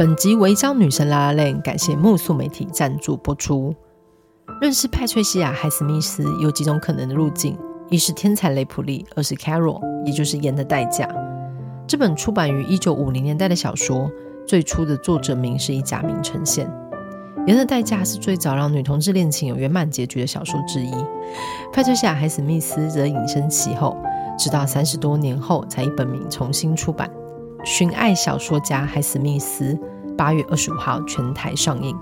[0.00, 3.74] 本集违章女神拉拉链，感谢木素媒体赞助播出。
[4.58, 7.54] 认识派翠西亚·海史密斯有几种可能的路径：
[7.90, 11.06] 一是天才雷普利，二是 Carol，也就是盐的代价。
[11.86, 14.10] 这本出版于一九五零年代的小说，
[14.46, 16.66] 最初的作者名是以假名呈现。
[17.46, 20.94] 盐的代价是最早让女同志恋情有圆满结局的小说之一。
[21.74, 23.94] 派翠西亚·海史密斯则隐身其后，
[24.38, 27.10] 直到三十多年后才以本名重新出版。
[27.62, 29.78] 寻爱小说家海史密斯，
[30.16, 31.94] 八月二十五号全台上映。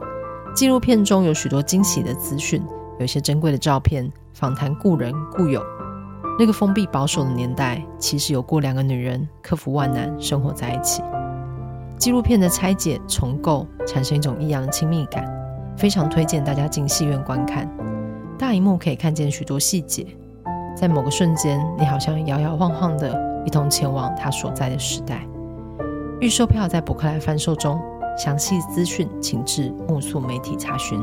[0.55, 2.63] 纪录片中有许多惊喜的资讯，
[2.99, 5.61] 有一些珍贵的照片，访谈故人故友。
[6.39, 11.03] 那个封闭保守的年代，其实有过两个女人克服万难生活在一起。
[11.99, 15.29] 纪录片的拆解重构，产生一种异样的亲密感，
[15.77, 17.69] 非常推荐大家进戏院观看。
[18.39, 20.07] 大荧幕可以看见许多细节，
[20.77, 25.27] 在某个瞬间，你好像摇摇晃晃的一同前往他所在的时代。
[26.21, 27.81] 预售票在博客来贩售中。
[28.19, 31.01] 详细资讯，请至木素媒体查询。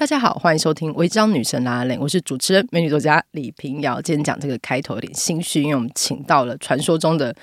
[0.00, 4.00] 大家好，欢迎收听《违章女神拉拉链》，我是主持人美女作家李平瑶。
[4.00, 7.36] 今天讲这个开头有点心虚，因为我们请到了传说中的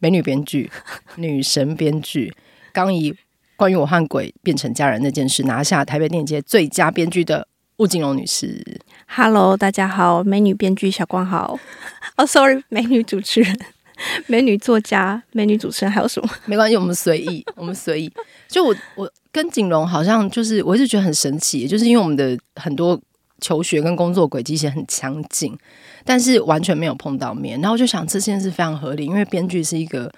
[0.00, 0.68] 美女编剧、
[1.14, 2.34] 女神编剧，
[2.72, 3.14] 刚以
[3.54, 8.60] 关于我和鬼变成家人那件事拿下台北电影节最佳编剧的吴瑾蓉女士。
[9.06, 11.60] Hello，大家好，美女编剧小光好。
[12.18, 13.56] 哦、oh,，Sorry，美女主持人、
[14.26, 16.28] 美女作家、美女主持人还有什么？
[16.46, 18.12] 没关系，我们随意，我们随意。
[18.48, 19.08] 就我我。
[19.32, 23.00] 跟景荣好像就是，我一直觉得很神奇，就是因为我们的很多
[23.40, 25.56] 求学跟工作轨迹其实很相近，
[26.04, 27.60] 但是完全没有碰到面。
[27.60, 30.12] 然后我就想这件事非常合理，因为编剧是一个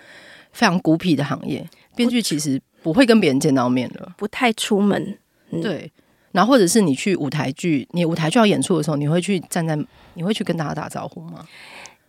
[0.52, 5.18] 非常孤僻的行业，编剧其实不会跟别人见到面的，不太出门。
[5.50, 5.92] 嗯、对，
[6.30, 9.78] 然后或者是你去舞台剧，你舞台剧要演出的时候，你会去站在，
[10.14, 11.46] 你会去跟大家打招呼吗？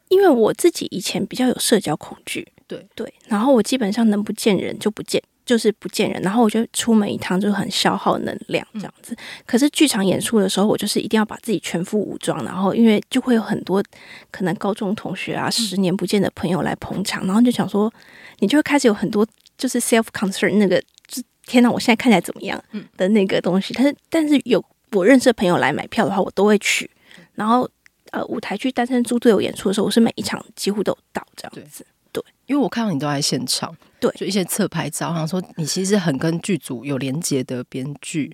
[0.07, 5.21] 因为我自己以前比较有社交恐惧，对对，然后我基本上能不见人就不见。
[5.45, 9.15] 就是不见人，然后我就出门一趟就很消耗能量这样子。
[9.45, 13.83] 可是剧场演出的时候，我就是一定要把自己全副武装，然后因为就会有很多
[14.31, 17.91] 可能高中同学啊，十年不见的朋友来捧场，然后就想说，
[18.39, 19.27] 你就会开始有很多
[19.57, 20.81] 就是 self concern 那个，
[21.45, 22.63] 天哪，我现在看起来怎么样
[22.95, 23.73] 的那个东西。
[23.73, 26.89] 但是但是有我认识的朋友来买票的话，我都会去。
[27.35, 27.69] 然后
[28.11, 31.85] 呃，舞台剧单身猪队友演出的时候，我是每一场几乎都有到这样子。
[32.13, 33.75] 对，因为我看到你都在现场。
[33.99, 38.31] 对，就一些侧拍照，好像说你其实很跟剧组有连接的编剧。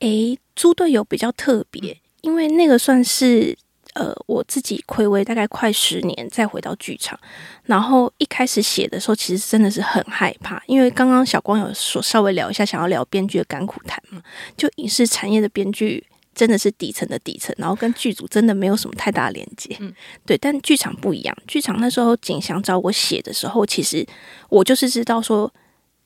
[0.00, 3.56] 诶，猪队友比较特别，因为那个算是
[3.94, 7.18] 呃我自己暌违大概快十年再回到剧场，
[7.64, 14.22] 然后一开始写的时候，其实真的是很害怕，因为刚刚小光有说稍微聊一下，想要聊编剧的甘苦谈嘛，
[14.56, 16.06] 就影视产业的编剧。
[16.38, 19.92] 真的是底层的底层，然后跟剧组真的没有什么太大的连接，嗯，
[20.24, 20.38] 对。
[20.38, 24.06] 但剧场不一样，剧场那时候景祥找我写的时候，其实
[24.48, 25.52] 我就是知道说，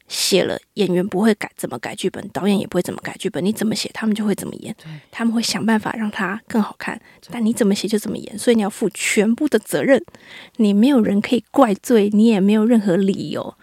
[0.08, 4.74] 写了演员不会改怎么改剧本，导演也不会怎么改剧本，你怎么写他们就会怎么演，
[5.10, 6.98] 他们会想办法让它更好看，
[7.30, 10.02] 但你怎么写就怎么演，所以你要负全部的责任，
[10.56, 13.54] 你没有人可以怪罪，你也没有任何理由，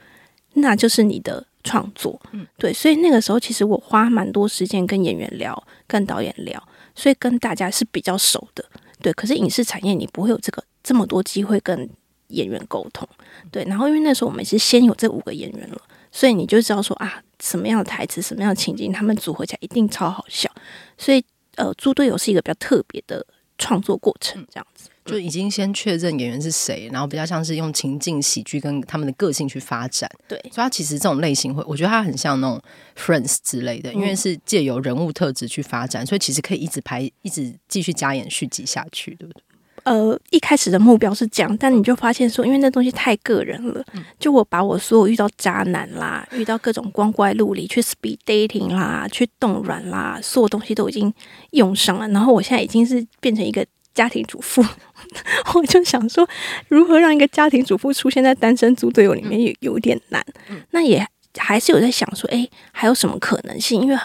[0.54, 1.48] 那就是你的。
[1.64, 6.62] 创作，嗯，对，所以那个时候其实我花蛮多时间跟演员聊，跟导演聊，
[6.96, 8.64] 所以跟大家是比较熟的，
[9.02, 9.12] 对。
[9.14, 11.90] 可是影视产业你不会有这个这么多机会跟
[12.30, 13.08] 演员沟通，
[13.52, 13.64] 对。
[13.66, 20.50] 然后因为那时候我们是先有这五个演员了，所以你就知道说啊，什么样的台词，什么样的情景，他们组合起来一定超好笑。
[20.98, 21.24] 所以
[21.56, 23.26] 呃，猪队友是一个比较特别的
[23.58, 24.89] 创作过程，这样子。
[25.10, 30.10] 就已经先确认演员是谁，然后比较像是用情境喜剧跟他们的个性去发展。
[30.28, 32.62] 对，所以他其实这种类型会，我觉得他很像那种
[32.98, 39.44] Friends 之类的，因为是借由人物特质去发展，所以其实可以一直拍，一直继续加演续集下去，对不对？
[39.86, 43.84] 呃，一开始的目标是这样，但你就发现说，因为那东西太个人了，
[44.20, 51.12] 就我把我所有遇到渣男啦，遇到各种光怪陆离，去 speed dating 啦，去动软啦，所有东西都已经
[51.52, 52.08] 用上了。
[52.10, 54.64] 然后我现在已经是变成一个家庭主妇，
[55.56, 56.28] 我就想说，
[56.68, 60.26] 如何让一个家庭主妇出现在单身猪队友里面，也有点难。
[60.72, 61.06] 那也
[61.38, 63.82] 还是有在想说，诶，还有什么可能性？
[63.82, 63.98] 因为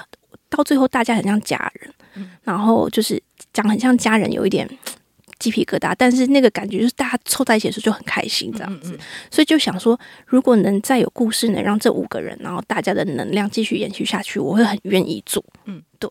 [0.48, 1.94] 到最后大家很像家人，
[2.42, 3.22] 然后就是
[3.52, 4.68] 讲很像家人，有一点。
[5.40, 8.98] 鸡皮疙瘩，但是那个感觉就是大家凑在一起的时候就很开心，这样子，
[9.30, 15.44] 所以就想说，如果能再有故事，能让这五个人，然后大家的能量继续延续下去，我会很愿意做。
[15.66, 16.08] 嗯，对，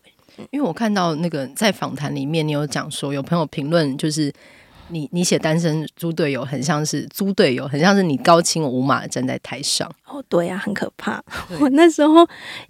[0.50, 4.32] 因为我看到那个在访谈里面，你有讲说，有朋友评论就是。
[4.88, 11.24] 你你写单身猪队友很像是猪队友，很像是你高清无码站在台上哦，对呀、啊，很可怕。
[11.58, 12.20] 我那时候，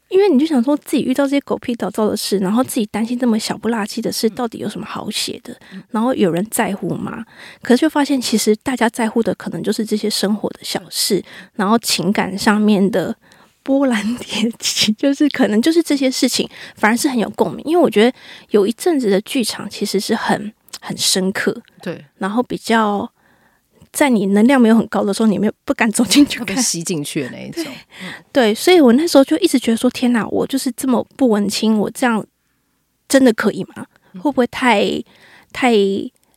[0.09, 5.59] 因为你就想说自己遇到这些狗屁倒灶的事，然后自己担心这么小不拉几的事，到底有什么好写的？
[5.91, 7.25] 然后有人在乎吗？
[7.63, 11.21] 可是就发现，其实大家在乎的可能就是这些生活的小事，
[11.55, 13.15] 然后情感上面的
[13.65, 17.65] 波澜迭起，就是可能就是这些事情，反而是很有共鸣。
[17.65, 18.17] 因为我觉得
[18.51, 20.53] 有一阵子的剧场其实是很。
[20.87, 23.11] 很深刻，对，然后比较
[23.91, 32.23] 在你能量没有很高的时候，你没有不敢走进去，被吸进去的那一种，对，对，所以我那时候就一直觉得说：天哪，我就是这么不文青，我这样
[33.09, 33.87] 真的可以吗？
[34.21, 34.87] 会不会太
[35.55, 35.73] 太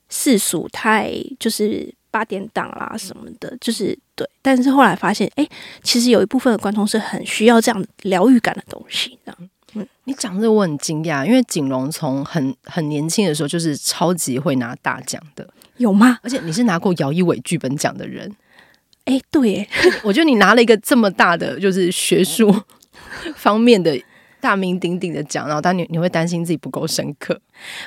[0.07, 3.55] 世俗，太就是八点档啦什么的？
[3.59, 5.47] 就是对，但是后来发现，哎，
[5.83, 9.35] 其实有一部分的观众是很需要这样疗愈感的东西的。
[10.05, 16.17] 你讲这个我很惊讶，因为景龙从很很年轻的时候就是超级会拿大奖的，有吗？
[16.23, 18.33] 而且你是拿过姚一伟剧本奖的人，
[19.05, 19.69] 哎、欸，对耶，
[20.03, 22.63] 我觉得你拿了一个这么大的就是学术
[23.35, 23.99] 方面的
[24.39, 27.39] 大名鼎鼎的奖，然后但你你会担心自己不够深刻？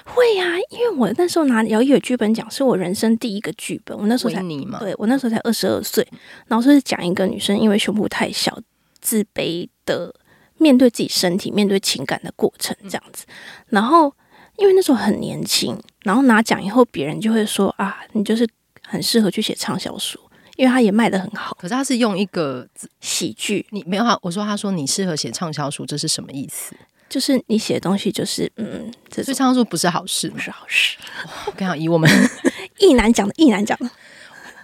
[0.05, 6.07] 会呀、啊，因为我那时候拿姚一伟剧本奖是我人生第一个剧本，我那时候才你嘛，对我那时候才二十二岁，
[6.47, 8.59] 然后是讲一个女生因为胸部太小
[9.01, 10.15] 自卑的。
[10.63, 13.25] 面对自己身体、面对情感的过程，这样子。
[13.69, 14.13] 然后，
[14.57, 18.47] 因为那时候很年轻，然后拿奖以后，别人就会说啊，你就是
[18.87, 20.21] 很适合去写畅销书，
[20.61, 21.57] 因为他也卖的很好。
[21.59, 22.69] 可是他是用一个
[23.01, 26.77] 喜剧，你没有他，我说他说你适合写畅销书，这是什么意思？
[27.09, 30.99] 就是你写的东西就是嗯，这所以畅销书不是好事，不是好事。
[31.47, 32.11] 我跟你讲，以我们
[32.79, 33.89] 一难讲的，一难讲的。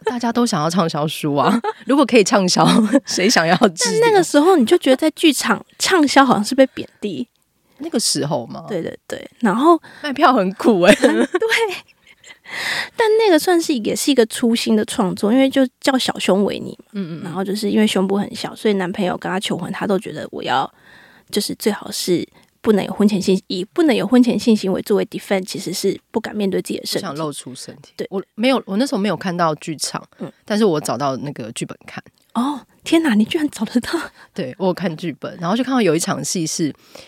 [0.04, 1.58] 大家都想要畅销书啊！
[1.86, 2.68] 如果可以畅销，
[3.06, 3.56] 谁想要？
[3.56, 7.26] 但那个时候你就觉得在剧场畅销好像是被贬低。
[7.78, 9.26] 那个时候嘛，对对对。
[9.40, 11.26] 然后卖票很苦哎、欸，对。
[12.96, 17.24] 但那个算是也是一个粗心的创作，因为就叫小胸维尼嘛，嗯嗯。
[17.24, 20.72] 然后就是因为胸部很小，所以男朋友跟他求婚，他都觉得我要
[21.30, 22.26] 就是最好是。
[22.62, 27.92] 不能有婚前性，以不能有婚前性行为作为 defense，其实是不敢面对自己的身体，想露出身体。
[27.96, 32.02] 对，我没有，我那时候没有看到剧场，嗯，但是我找到那个剧本看。
[32.36, 33.98] 哦，天哪，你居然找得到？
[34.34, 36.66] 对，我有看剧本，然后就看到有一场戏是，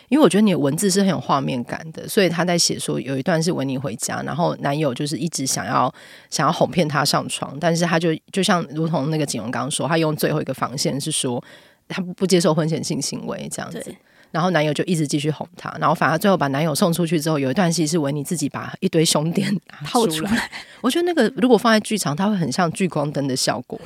[0.08, 5.92] 因为我觉得你的文字是很有画面感的，所以他在写说有一段是维尼回家，然后男友就是一直想要
[6.30, 11.44] 想要哄骗她上床，但是他就就像如同那个景荣刚刚说，他用最后一个防线是说
[11.88, 13.94] 他不接受婚前性行为这样子。
[14.30, 19.54] 然后男友就一直继续哄她，然后反而最后把男友送出去之后，有一段戏是维尼自己把一堆胸垫
[19.84, 20.50] 掏出来。
[20.80, 23.80] 我觉得那个如果放在剧场，它会很像聚光灯的效果。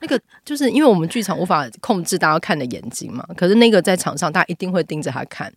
[0.00, 5.52] 那个就是因为我们剧场无法控制大家看的眼睛嘛，可是那个在场上大家一定会盯着他看。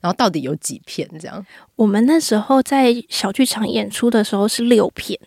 [0.00, 1.44] 然后到底有几片这样？
[1.76, 5.18] 我们那时候在小剧场演出的时候是六片，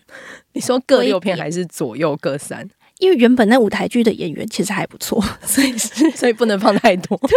[0.52, 2.68] 你说各六片还是左右各三？
[2.98, 7.18] 因为原本那舞台剧的演员其实还不错，所以是所以不能放太多。
[7.26, 7.36] 对。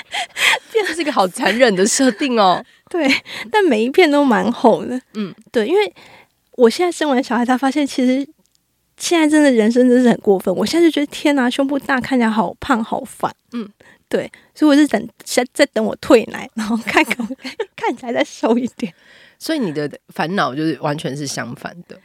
[0.72, 2.64] 变成是一个好残忍的设定哦。
[2.90, 3.08] 对，
[3.50, 5.00] 但每一片都蛮厚的。
[5.14, 5.94] 嗯，对，因为
[6.52, 8.26] 我现在生完小孩，才发现其实
[8.98, 10.54] 现在真的人生真是很过分。
[10.54, 13.34] 我现在就觉得天哪，胸部大，看起来好胖，好烦。
[13.52, 13.68] 嗯，
[14.08, 17.26] 对，所以我是等在在等我退奶， 然后看看
[17.74, 18.92] 看起来再瘦一点。
[19.38, 21.98] 所以你的烦恼就是完全是相反的。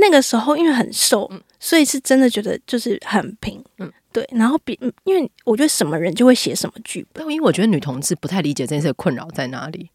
[0.00, 3.64] 那个时候因为很瘦，所以是真的觉得就是很平。
[3.78, 3.92] 嗯。
[4.10, 9.90] 对，然后比因为我觉得什么人就会写什么剧本，因为我觉得女同志不太理解这件事的困扰在哪里。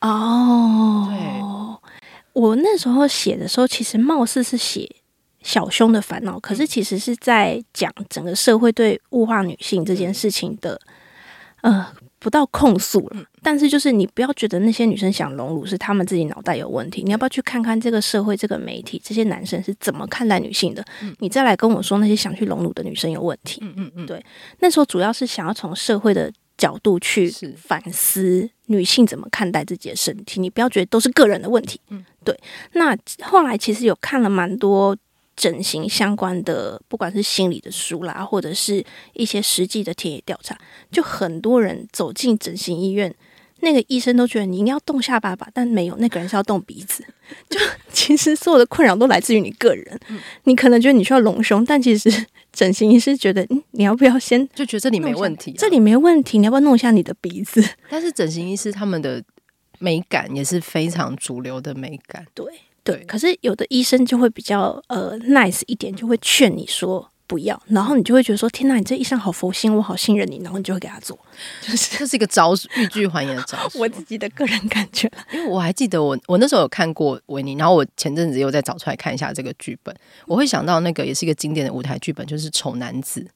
[0.00, 1.42] 哦，对，
[2.32, 4.88] 我那时候写的时候，其实貌似是写
[5.42, 10.80] 小胸的烦恼，可是其实是在讲整个社会对物化女性这件事情的，
[11.62, 11.92] 呃。
[12.26, 20.84] 不到控诉了，但是就是你不要觉得那些女生想隆乳是她们自己脑袋有问题，你要不要去看看这个社会、这个媒体、这些男生是怎么看待女性的？
[21.20, 23.60] 你再来跟我说那些想去隆乳的女生有问题。
[23.62, 24.20] 嗯嗯嗯，对，
[24.58, 31.80] 那时候主要是想要从社会的角度去反思女性怎么看待自己的身体，你不要觉得都是个人的问题。
[31.90, 32.36] 嗯，对。
[32.72, 34.96] 那后来其实有看了蛮多
[35.36, 40.58] 整形相关的，不管是心理的书啦，或者是一些实际的田野调查，
[40.90, 43.14] 就很多人走进整形医院。
[43.60, 47.02] 那个医生都觉得你应该要动下巴吧，但没有，那个人是要动鼻子。
[47.48, 47.58] 就
[47.90, 49.98] 其实所有的困扰都来自于你个人。
[50.44, 57.66] 你可能觉得你需要隆胸，但其实整形医师觉得，嗯，你要不要先就觉得这里没问题啊，这里没问题，你要不要弄一下你的鼻子？
[57.88, 59.24] 但是整形医师他们的
[59.78, 62.26] 美感也是非常主流的美感。
[62.34, 62.44] 对
[62.86, 67.10] 对，可是有的医生就会比较呃 nice 一点，就会劝你说。
[67.28, 71.18] 不要，然后你就会觉得说：“天哪，你这医生好佛心，我好信任你。”然后你就会给他做，
[71.60, 73.78] 就是 这是一个招数，欲拒还迎的招数。
[73.82, 79.92] 我自己的个人感觉，因为我还记得我我那时候有看过维尼，然后我前阵子又再找出来看一下这个剧本，
[80.28, 83.28] 我会想到那个也是一个经典的舞台剧本，就是《丑男子》。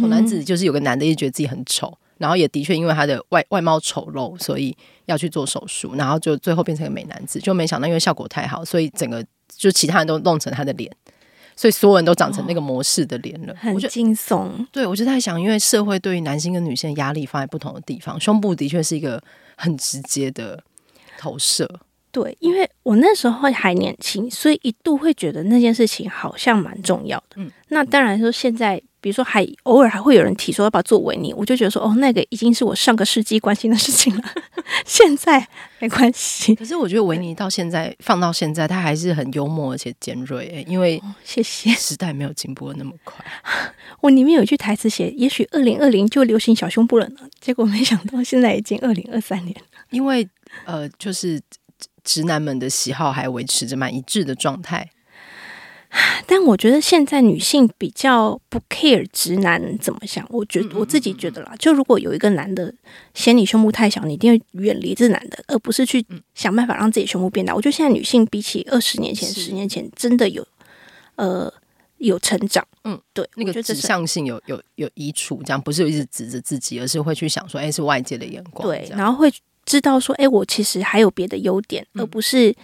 [0.00, 10.90] 丑男子就是有个男的一直觉得自己很丑，然后也的确因为他的外外貌丑陋，所以要去做手术，然后就最后变成一个美男子，就没想到因为效果太好，所以整个就其他人都弄成他的脸。
[11.56, 14.48] 所以所有人都长成那个模式的脸了，哦、很惊悚。
[14.70, 19.20] 对，我就在想，因为社会对于男性跟女性的压力放在不同的地方，胸部的确是一个
[19.56, 20.62] 很直接的
[21.18, 21.68] 投射。
[22.12, 27.36] 对，因为我那时候还年轻，所以一度会觉得那件事情好像蛮重要的。
[27.36, 28.80] 嗯，那当然说现在。
[29.00, 34.22] 比如说，还偶尔还会有人提说要不要做维尼，我就觉得说，哦，那个已经是我上个世纪关心的事情了，
[34.84, 35.46] 现在
[35.78, 36.54] 没关系。
[36.54, 43.24] 可是我觉得维尼到现在放到现在，他还是很幽默而且尖锐，欸，因为谢谢时代没有进步的那么快。
[44.00, 49.66] 我里面有一句台词写：“也许二零二零就流行小胸部了呢。”结果没想到现在已经二零二三年了。
[49.90, 50.28] 因为
[50.64, 51.40] 呃，就是
[52.02, 54.90] 直男们的喜好还维持着蛮一致的状态。
[56.26, 62.72] 但我觉得现在女性比较不 care 直男怎么想，我觉得我自己觉得啦，就如果有一个男的
[63.14, 66.04] 嫌你胸部太小，你一定会远离这男的，而不是去
[66.34, 67.54] 想办法让自己胸部变大。
[67.54, 70.46] 我觉得现在女性比起二十年前、十年前，真的有
[71.16, 71.50] 呃
[71.96, 72.66] 有成长。
[72.84, 78.68] 嗯，对，那个指向性有有有移除，这样不是一直指着自己，而是会去想说，哎，是外界的眼光。
[78.68, 79.32] 对，然后会
[79.64, 82.54] 知道说，哎，我其实还有别的优点，而不是。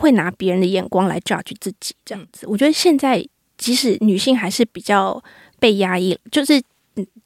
[0.00, 2.46] 会拿别人的眼光来 judge 自己，这样子。
[2.46, 3.24] 我觉得现在
[3.58, 5.22] 即使女性还是比较
[5.58, 6.60] 被压抑，就是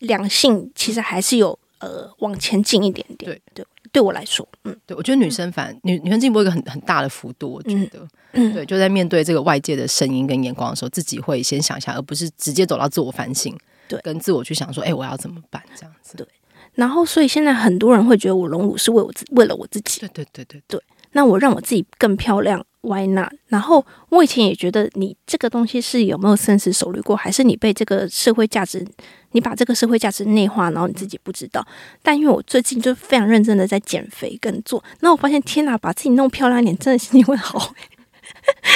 [0.00, 3.31] 两性其实还是有呃往前进一点点。
[3.31, 13.57] 对对，对我来说，嗯，对我觉得女生反女女生进步一个很很大的幅度，我觉得，嗯，对，就在面对这个外界的声音跟眼光的时候，自己会先想一下，而不是直接走到自我反省，
[13.88, 15.62] 对，跟自我去想说，哎，我要怎么办？
[15.76, 16.16] 这样子。
[16.16, 16.26] 对。
[16.75, 20.00] 然后，所以现在很多人会觉得我隆乳是为我自为了我自己。
[20.00, 20.83] 对对对对对。
[21.14, 23.33] 那我让我自己更漂亮，Why not？
[23.49, 28.87] 然后我以前也觉得你这个东西是有没有深思熟虑过，还是你被这个社会价值，
[29.33, 31.66] 你把这个社会价值内化，然后你自己不知道。
[32.02, 37.75] 但因为我最近就非常认真的在减肥跟做，那我发现天哪，把自己弄漂亮一点，真的心情会好。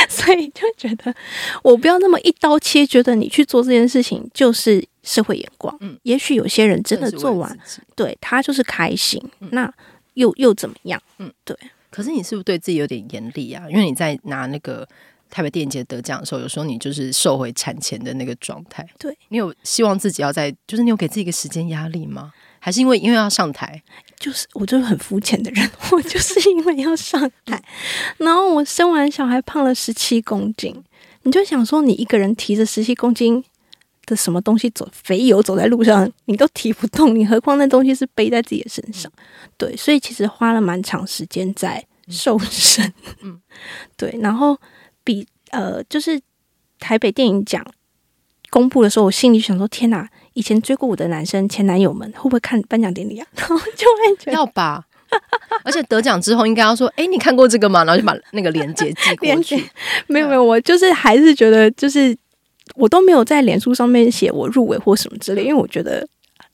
[0.08, 1.14] 所以就觉得
[1.62, 5.76] 我不要那么一刀切，觉得你去做这件事情就是社会眼光。
[5.80, 7.58] 嗯，也许有些人真的做完，
[7.94, 9.70] 对他就是开心，那
[10.14, 11.00] 又又怎么样？
[11.18, 11.56] 嗯，对。
[11.90, 13.64] 可是你是不是对自己有点严厉啊？
[13.70, 14.86] 因为你在拿那个
[15.30, 18.86] 台北电影节得奖的时候，有时候你就是瘦回产前的那个状态。
[18.98, 22.32] 对，你有希望自己要在，就是你有给自己一个时间压力吗？
[22.60, 23.80] 还是因为因为要上台？
[24.18, 27.62] 就是我就是很肤浅的人，我就是因为要上台，
[28.18, 30.74] 然后我生完小孩胖了十七公斤，
[31.22, 33.44] 你就想说你一个人提着十七公斤
[34.08, 39.10] 的什么东西走，肥油走在路上，你都提不动，你何况那东西是背在自己的身上？
[39.56, 42.92] 对，所以其实花了蛮长时间在瘦身。
[43.22, 43.40] 嗯，
[43.96, 44.58] 对，然后
[45.04, 46.20] 比呃，就是
[46.78, 47.64] 台北电影奖
[48.50, 50.08] 公布的时候，我心里想说：天哪！
[50.32, 53.26] 以前追过我的男生前男友们会不会看颁奖典礼啊？
[53.34, 54.84] 然后就会觉得要吧。
[55.64, 57.84] 而且得奖之后应该要说：哎，你看过这个吗？
[57.84, 59.56] 然后就把那个链接寄过去。
[60.06, 62.16] 没有没有，我就是还是觉得就是。
[62.78, 66.06] 我都没有在脸书上面写我入围或什么之类，因为我觉得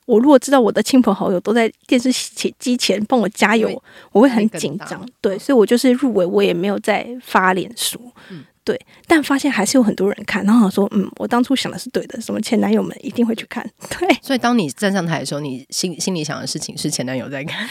[0.06, 2.10] 我如果知道我的亲朋好友都在电视
[2.58, 5.06] 机前帮我加油，我会很紧张。
[5.20, 8.00] 对，所以我就是入围，我也没有在发脸书。
[8.30, 13.68] 嗯，对，但发现还是有很多人看，然后说，嗯，我当初想的是对的，什么前男友们一定会去看。
[13.98, 17.68] 对，所以当你站上台的时候，你心心里想的事情是前男友在看。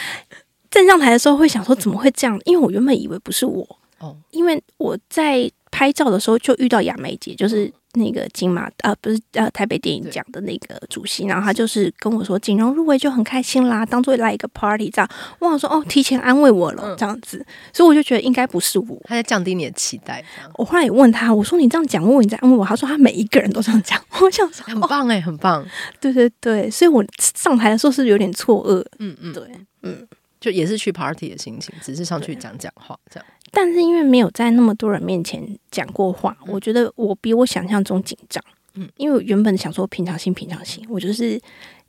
[0.70, 2.40] 站上台的时候会想说，怎么会这样？
[2.44, 3.78] 因为我原本以为不是我。
[4.00, 7.72] 哦，因为我在拍照的时候就遇到亚梅姐，就是。
[7.96, 15.08] 那个金马啊，不是呃，台北电影奖的那个主席，然后她就是跟我说，锦荣入围就很开心啦，当做来一个 party 这样。
[15.38, 20.20] 我想说哦，提前安慰我了这样子，所以我就觉得应该不是我，他在降低你的期待。
[20.56, 23.96] 我后来也问他，我说你这样讲，问你在安慰我，他说他每一个人都这样讲。
[24.20, 25.64] 我想说很棒哎，很棒。
[26.00, 27.04] 对对对，所以我
[27.36, 28.84] 上台的时候是有点错愕。
[28.98, 29.44] 嗯嗯，对，
[29.82, 30.04] 嗯，
[30.44, 33.26] 就也是去 party 的心情，只是上去讲讲话这样。
[33.50, 38.44] 但是因为没有在那么多人面前讲过话，我觉得我比我想象中紧张。
[38.74, 40.84] 嗯，因为我原本想说平常心，平常心。
[40.90, 41.40] 我就是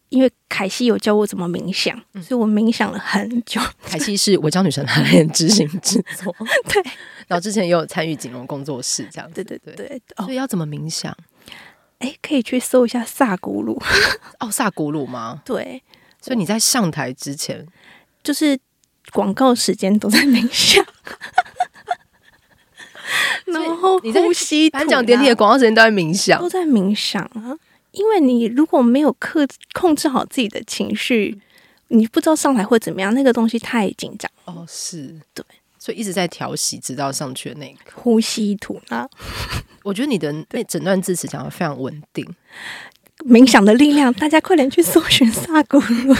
[0.07, 3.59] 因为凯西有教我怎么冥想，嗯、所以我冥想了很久。
[3.83, 6.33] 凯西是我教女神团练执行制作，
[6.71, 6.81] 对。
[7.27, 10.01] 然后之前也有参与锦荣工作室这样子，对对对对。
[10.19, 11.13] 所以要怎么冥想？
[12.21, 13.81] 可以去搜一下萨古鲁。
[14.39, 15.41] 哦，萨古鲁吗？
[15.43, 15.83] 对。
[16.21, 17.63] 所以你在上台之前，
[18.25, 18.59] 就是
[19.13, 20.85] 广告时间都在冥想。
[23.45, 27.55] 然后呼吸，颁奖典礼的广告时间都在冥想，都在冥想啊！
[27.91, 31.39] 因为你如果没有克控制好自己的情绪，
[31.89, 34.65] 你不知道上台会怎么样，那个东西太紧张哦。
[34.67, 35.45] 是对，
[35.77, 39.07] 所以一直在调息，直到上去的那个，呼吸吐纳。
[39.83, 42.27] 我觉得你的那整段字词讲的非常稳定。
[43.27, 46.15] 冥想的力量，大家快点去搜寻萨古鲁，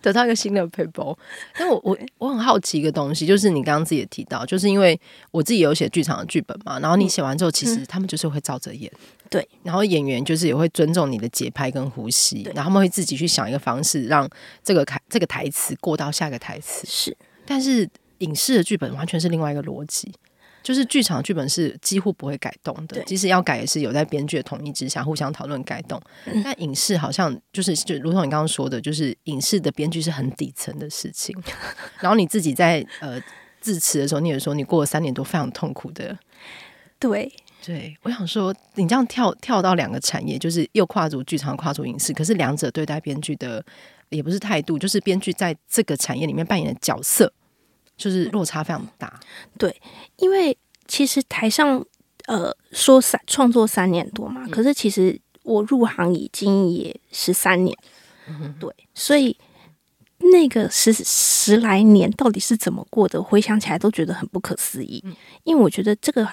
[0.00, 1.16] 得到一个新的 paper。
[1.56, 8.90] 但我我我很好奇一个东西，就是你刚刚自己也提到，就是因为我自己有写剧场的剧本嘛，然后你写完之后，其实他们就是会照着演，
[9.30, 9.48] 对。
[9.62, 14.28] 然后演员就是也会尊重你的节拍跟呼吸，然后他们会自己去想一个方式，让
[14.64, 16.84] 这个台这个台词过到下一个台词。
[16.84, 17.16] 是，
[17.46, 20.12] 但是影视的剧本完全是另外一个逻辑。
[20.62, 26.00] 就是剧场剧本是几乎不会改动的，即使要改也是有在编剧的同意之下互相讨论改动。
[26.44, 31.36] 但影视好像就是就如同你刚刚说的，就是影视的编剧是很底层的事情。
[32.00, 33.20] 然后你自己在呃
[33.60, 36.16] 致辞的时候，你也说你过了三年多非常痛苦的。
[36.98, 37.32] 对
[37.64, 43.64] 对，我想说你这样跳跳到两个产业，就是又跨足剧场，跨足影视，可是两者对待编剧的
[44.08, 47.32] 也不是态度，就是编剧在这个产业里面扮演的角色。
[48.02, 49.20] 就是落差非常大，
[49.56, 49.80] 对，
[50.16, 50.56] 因为
[50.88, 51.84] 其实台上
[52.26, 57.76] 呃说三创作三年多嘛，嗯、可是其实我入行已经也十三年，
[58.26, 59.36] 嗯，对，所以
[60.32, 66.28] 那个十十来年到底是怎么过的，回想起来都觉得很不可思议，嗯，因为我觉得这个。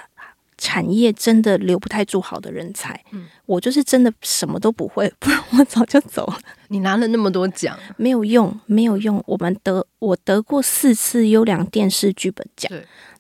[0.60, 6.38] 产业真的留不太住好的人才，嗯，我就是真的什么都不会， 不然我早就走了。
[6.68, 9.24] 你拿了那么多奖，没有用，没有用。
[9.26, 12.72] 我们得我得过四次优良电视剧本奖，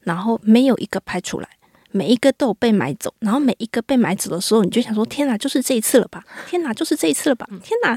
[0.01, 1.47] 然后没有一个拍出来，
[1.91, 3.13] 每一个都有被买走。
[3.19, 6.23] 然后每一个被买走的时候，你就想说：天哪，就是这一次了吧？
[6.47, 7.47] 天哪，就是这一次了吧？
[7.63, 7.95] 天哪，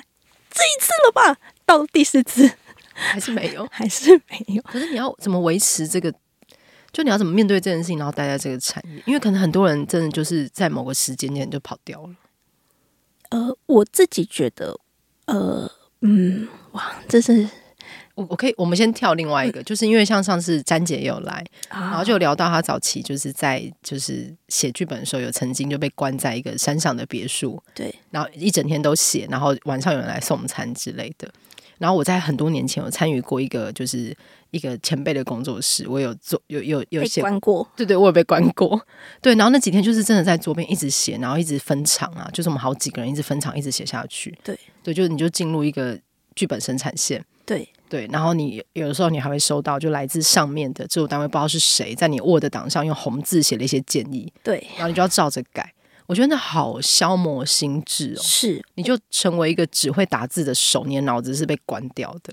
[0.51, 1.37] 这一次了吧？
[1.67, 2.51] 到第四次
[2.95, 4.63] 还是没有， 还是没有。
[4.63, 6.15] 可是你要怎么维持这个？
[6.93, 9.03] 就你要怎么面对这件事情，然后待在这个产业？
[9.07, 12.15] 因为可能很多人真的就是在某个时间点就跑掉了。
[13.31, 14.79] 呃，我自己觉得，
[15.25, 15.71] 呃，
[16.03, 17.49] 嗯，哇，这是
[18.15, 31.33] 我我可以，我们先跳另外一个，嗯、就是因为像上次詹姐也有来，啊，然后就聊到她早期就是在就是写剧本的时候，有曾经就被关在一个山上的别墅，对，然后一整天都写，然后晚上有人来送餐之类的。
[31.83, 34.17] 然后我在很多年前有参与过一个就是。
[34.53, 38.79] 一个前辈的工作室，我有做，有有有写过，对对，我有被关过，
[39.23, 39.35] 对。
[39.35, 45.99] 然后那几天就是真的在桌边一直写，然后一直分场啊，就是我们好几个人一直分场，一直写下去，对对，就你就进入一个
[46.35, 48.07] 剧本生产线，对对。
[48.13, 55.73] 然后你有的时候你还会收到，就来自上面的制作单位不知道是谁，在你 Word 档上用红字写了一些建议，对，然后你就要照着改。
[56.07, 62.33] 我觉得那好消磨心智哦，是，你就成为一个只会打字的手，你的脑子是被关掉的。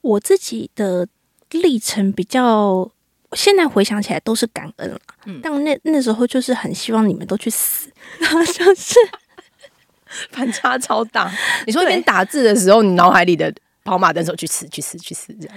[0.00, 1.06] 我自己的。
[1.50, 2.90] 历程比较，
[3.32, 5.00] 现在回想起来都是感恩了。
[5.24, 7.90] 嗯，但那那时候就是很希望你们都去死，
[8.20, 8.96] 然后就是
[10.30, 11.32] 反差超大。
[11.66, 13.50] 你说一边打字的时候，你脑海里的
[13.82, 15.56] 跑马灯手去死去死去死这样，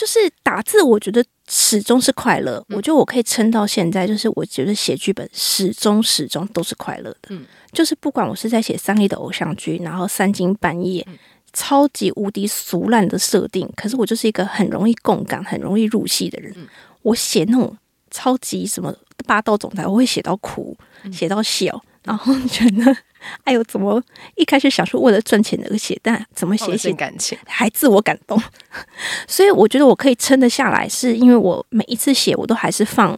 [0.00, 2.64] 就是打字，我觉得始终是快乐。
[2.70, 7.28] 我觉得我可以撑到现在，就是我觉得写剧本始终始终都是快乐的。
[7.28, 11.04] 嗯，就是不管我是在写三立的偶像剧，然后三更半夜。
[11.06, 11.18] 嗯
[11.52, 16.54] 超级无敌俗烂的设定，可是我就是一个很容易共感、很容易入戏的人。
[16.56, 16.64] 嗯、
[17.02, 17.76] 我写那种
[18.08, 18.94] 超级什么
[19.26, 20.76] 霸道总裁，我会写到哭，
[21.12, 22.96] 写、嗯、到笑，然后觉得
[23.44, 24.02] 哎呦，怎么
[24.36, 28.40] 一开始想说为了赚钱而写，但怎么写写感情还自我感动？
[29.28, 33.16] 所以我觉得我可以撑得下来，是因为我每一次写我都还是放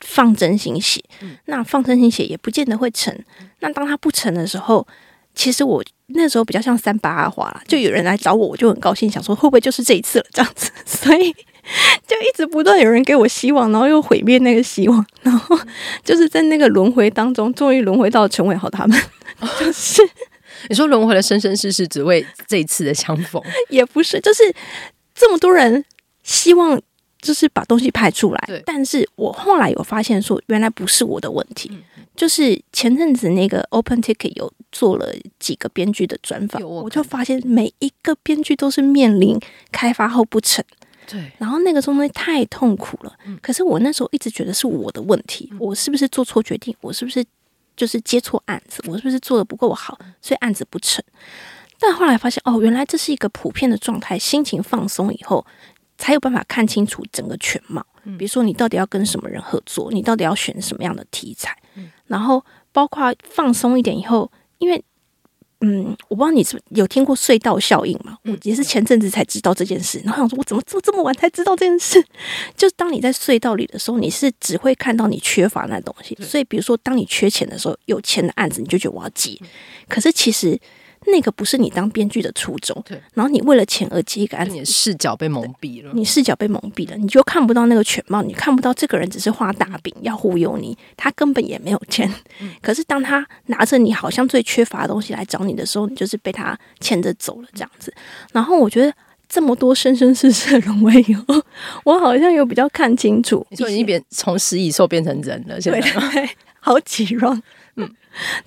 [0.00, 1.36] 放真心写、嗯。
[1.46, 3.16] 那放真心写也不见得会成。
[3.60, 4.86] 那当它不成的时候，
[5.34, 5.84] 其实我。
[6.12, 11.36] 那时候比较像三八二花啦，就有人来找我，我就很高兴，想说会不会就是这一次了这样子， 所以
[12.06, 15.58] 就一直不断有人给我希望，然后又毁灭那个希望， 然后
[16.04, 19.00] 就是在那个轮回当中，终于轮回到陈伟豪他们，
[19.60, 20.02] 就是
[20.68, 24.42] 你说轮回了生生世世，只为这一次的相逢，也不是，就是
[25.14, 25.84] 这么多人
[26.22, 26.80] 希望。
[27.20, 31.68] 就是把东西拍出来，但是我后来有发现说，原来不是我的问题。
[31.72, 31.82] 嗯、
[32.14, 39.36] 就是前阵子那个 Open Ticket 有做了几个编剧的专访，我就发现每一个编剧都是面临
[39.72, 40.64] 开发后不成，
[41.10, 43.12] 对，然后那个东西太痛苦了。
[43.24, 46.76] 嗯、可是我那时候一直觉得是我的问题，嗯、我是不是做错决定？
[46.80, 47.24] 我是不是
[47.76, 48.82] 就是接错案子？
[48.86, 51.02] 我是不是做的不够好，所以案子不成？
[51.80, 54.18] 但后来发现，哦，原来这是一个普遍的状态。
[54.18, 55.44] 心情放松以后。
[56.00, 57.84] 才有办法看清楚整个全貌。
[58.16, 59.90] 比如说，你到底要跟什么人合作？
[59.90, 61.52] 你到底要选什么样的题材？
[62.06, 62.40] 然后，
[62.70, 64.80] 包括放松一点以后，因为，
[65.60, 68.16] 嗯，我不知道你是有听过隧道效应吗？
[68.24, 70.00] 我也是前阵子才知道这件事。
[70.04, 72.00] 然后想说，我怎么做这么晚才知道这件事？
[72.56, 76.16] 就是当你在隧道里的时候，你是只会看到你缺乏那东西。
[76.20, 79.36] 所以，比如说，当你缺钱的时候，有钱的案子，你就觉得我要接。
[79.88, 80.58] 可是，其实。
[81.12, 83.00] 那个不是你当编剧的初衷，对。
[83.14, 85.90] 然后你为了钱而接一个案子，你的视角被蒙蔽了。
[85.94, 92.12] 你视角被蒙蔽了，你就看不到那个全貌，你看不到这个人只是画大饼要忽悠你，他根本也没有钱。
[92.40, 97.92] 嗯、可是当他拿着你好像最缺乏的东西来找你的时候，你就是被他牵着走了这样子。
[98.32, 98.92] 然后我觉得
[99.28, 101.42] 这么多生生世世的轮回以后，
[101.84, 105.80] 我好像有比较看清楚，你说你变从食蚁兽变成人了，现在
[106.60, 107.40] 好几 round，
[107.76, 107.90] 嗯，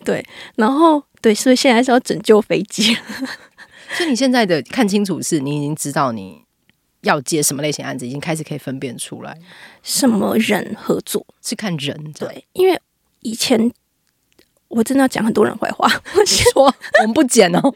[0.04, 1.04] 对，然后。
[1.22, 2.98] 对，所以现在是要拯救飞机。
[3.94, 6.42] 所以你现在的看清楚是，你已经知道你
[7.02, 9.38] 要接什么类型案子，已经开始可以分辨出来
[9.84, 12.14] 什么人合作是看人。
[12.14, 12.80] 对，因为
[13.20, 13.72] 以前
[14.70, 16.64] 我真的要讲很多人坏话，我说
[17.02, 17.74] 我们不剪哦，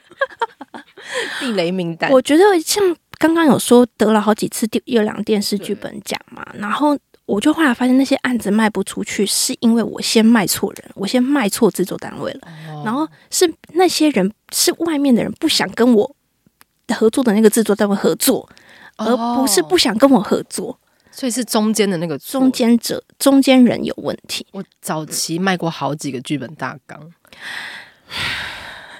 [1.39, 2.09] 地雷名单。
[2.11, 2.83] 我觉得像
[3.17, 6.97] 刚刚有说得了好几次第一两电视剧本奖嘛，然后。
[7.25, 12.41] 我就后来发现那些案子卖不出去，是因为我先卖错人，我先卖错制作单位了。
[12.83, 16.15] 然后是那些人是外面的人不想跟我
[16.93, 18.47] 合作的那个制作单位合作，
[18.97, 20.79] 而不是不想跟我合作。
[21.11, 24.45] 所以是中间的那个中间者、中间人有问题。
[24.51, 26.99] 我早期卖过好几个剧本大纲，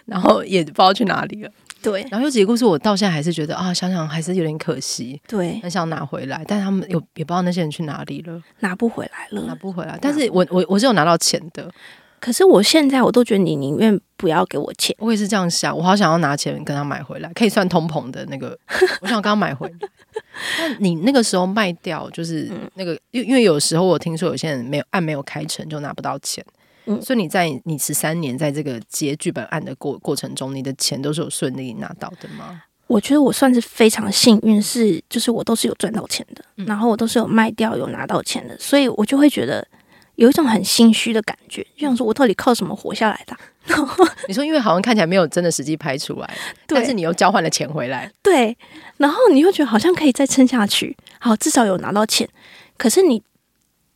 [0.05, 1.51] 然后也不知道去哪里了。
[1.85, 5.21] 对，然后有几个故事，我到现在还是觉得啊，想想还是有点可惜。
[5.27, 9.97] 对，很想拿回来，但他们有也不知道那些人去哪里了，拿不回来了，拿不回来。
[10.01, 11.71] 但是我我我是有拿到钱的，
[12.19, 14.95] 可是我现在我都觉得你宁愿不要给我钱。
[14.99, 18.57] 我也是这样想，我好想要拿钱跟他买回来，可以算通膨的那个，
[19.01, 19.89] 我想刚刚买回来。
[20.57, 26.43] 那你那个时候卖掉，就是那个，因为因为有时候我听说有些人没有按没有开成就拿不到钱。
[26.85, 32.63] 嗯，所以你在你十三年在这个接剧本案的过过程中，你的钱都是有顺利拿到的吗？
[32.87, 39.67] 我觉得我算是非常幸运，是就是我都是有赚到钱的，嗯、然后我都是有卖掉有拿到钱的，所以我就会觉得
[40.15, 43.35] 有一种很心虚的感觉，就想说我到底靠什么活下来的？
[43.65, 48.55] 然后你说，因为好像看起来没有真的实际拍出来，但是你又交换了钱回来，对，
[48.97, 52.29] 然后你又觉得好像可以再撑下去，好，至少有拿到钱，
[52.77, 53.23] 可是你。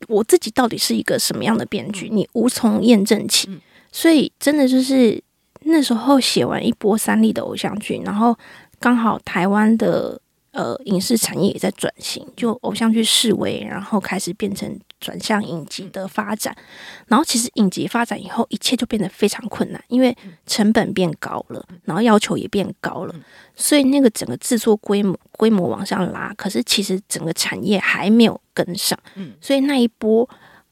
[0.08, 2.10] 我自己到底是一个什么样的编剧？
[2.12, 3.50] 你无从验证起，
[3.92, 5.22] 所以真的就是
[5.64, 8.36] 那时候写完一波三立的偶像剧，然后
[8.80, 10.20] 刚好台湾的
[10.60, 14.78] 呃影视产业也在转型，就偶像剧式微，然后开始变成。
[15.00, 16.54] 转向影集的发展，
[17.08, 20.14] 然后其实影集发展以后，一切就变得非常困难，因为
[20.46, 23.16] 成本变高了，然后要求也变高了，
[23.56, 29.00] 所以那个整个制作规模规模往上拉，可是其实整个产业还没有跟上，
[29.40, 30.30] 所以那一波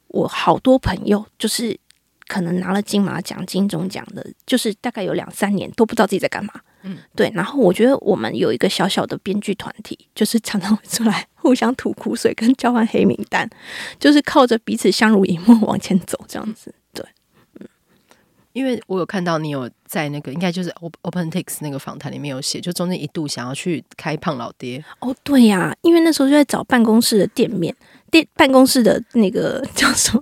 [0.10, 1.80] 我好多朋友就是
[2.28, 6.54] 可能拿了金马奖、金钟奖的，就是大概有两三年都不知道自己在干嘛。
[6.88, 7.32] 嗯，对。
[7.36, 13.50] 然后我觉得我们有一个小小的编剧团体，就是常常会出来互相吐苦水，跟交换黑名单，
[14.00, 16.74] 就是靠着彼此相濡以沫往前走这样子。
[16.94, 17.06] 对，
[17.60, 17.68] 嗯，
[18.54, 24.84] 因为我有看到你有在那个应该就是 OpenTix 那个访谈里面有写，就中间一度想要去开胖老爹。
[25.00, 27.76] 哦，对呀，因为那时候就在找办公室的店面，
[28.10, 30.22] 店办公室的那个 叫什么？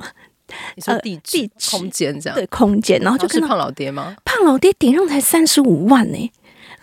[0.75, 4.15] 你说地址、呃、地空间这样对空间，然后就是胖老爹吗？
[4.23, 6.31] 胖老爹顶上才三十五万呢、欸。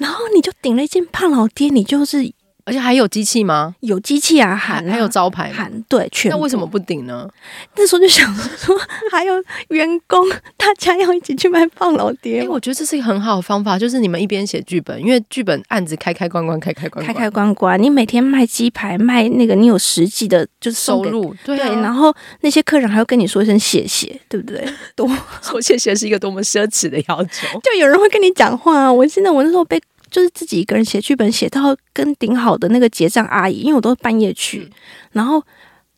[0.03, 2.33] 然后你就顶了一件胖老爹，你就是，
[2.65, 3.77] 而且还有机器吗？
[3.81, 6.37] 有机器啊，喊还有招牌喊对，全部。
[6.37, 7.29] 那为什么不顶呢？
[7.77, 8.77] 那时候就想说，
[9.11, 9.35] 还有
[9.69, 12.43] 员工，大家要一起去卖胖老爹。
[12.43, 17.83] 哎，我觉得这是一个很好的方法，就是你们一边写剧本，因为剧本案子开开关关，开开关关，开开关关。
[17.83, 21.35] 你每天卖鸡排，卖那个，你有实际的，就是收入。
[21.45, 24.65] 对，然后那些客人还要跟你说一声谢谢，对不对？
[24.95, 25.11] 多
[25.43, 27.47] 说谢谢是一个多么奢侈的要求。
[27.63, 28.93] 就有人会跟你讲话啊！
[28.93, 29.81] 我记得我那时候被。
[30.13, 34.71] 就是自己一个人写剧本，写到跟顶好的那个结账阿姨，因为我都是半夜去，嗯、
[35.13, 35.43] 然后。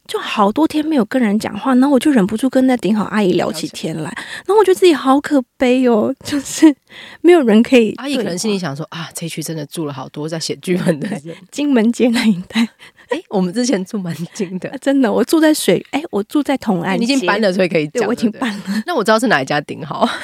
[0.06, 6.76] 就好多天没有跟人讲话，然后我就忍不住跟那顶好阿姨聊起天来，然后我觉得自己好可悲哦， 就是
[7.22, 7.94] 没有人可以。
[7.96, 12.68] 阿姨可能心里想说啊，这一区真的住了好多在写剧本的人， 金门街那一带。
[13.08, 18.82] 哎，我们之前住蛮近的，真的，我住在水，哎，我住在同安，你已经搬了，所以可以讲，我已经搬了。
[18.84, 20.06] 那我知道是哪一家顶好。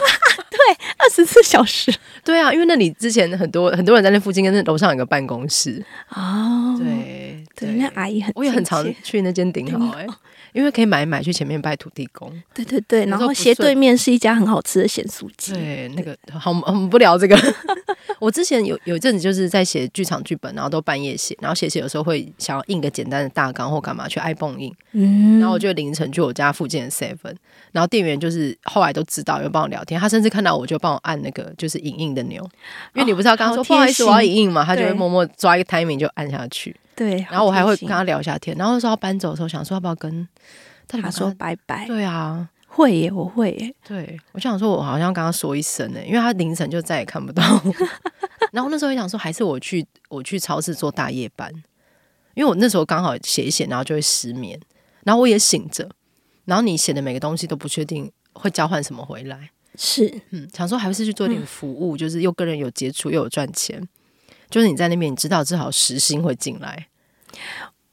[0.51, 0.59] 对，
[1.03, 1.93] 二十四小时。
[2.25, 5.85] 对啊，因为那里之前很多很多人在那附近，跟那楼上有个办公室。
[6.11, 10.07] 哦，对对，那阿姨很，我也很常去那间顶好哎。
[10.53, 15.53] 因为可以买买去前面拜土地公，对对对，然后斜对面是一家很好吃的咸酥鸡。
[15.53, 17.39] 对，那个好，我们不聊这个。
[18.19, 27.37] 我之前有有一阵子就是在写剧场剧本，然后都半夜写，然后写写有时候会想要印个简单的大纲或干嘛去 i p h o n e 印，嗯，然后我就凌晨去我家附近的 seven，
[27.71, 32.43] 然后店员就是后来都知道，有帮我聊天，他甚至看到我就帮我按那个就是影印的钮，
[32.95, 36.75] 因为你不知道刚刚说不好意思我要影印嘛，他就会默默抓一个 timing 就按下去。
[36.97, 40.29] 对，然后我还会跟他聊一下天，然后那时候要搬走的时候，想说要不要跟
[40.89, 41.87] 他说拜拜？
[41.87, 43.75] 对啊，会耶，我会耶。
[43.87, 47.43] 对，我就想说，我好像跟他说一声呢，因为他凌晨就再也看不到。
[48.53, 51.51] 然后那时候也想说，还是我去我去超市做大夜班，
[52.35, 54.61] 因为我那时候刚好写一写，然后就会失眠，
[55.05, 55.89] 然后我也醒着，
[56.45, 59.51] 然后你写的每个东西都不确定会交换什么回来，
[59.83, 63.83] 是嗯，想说还是去做点服务，嗯、就是又跟人有接触又有赚钱，
[64.51, 66.89] 就是你在那边你知道至少时薪会进来。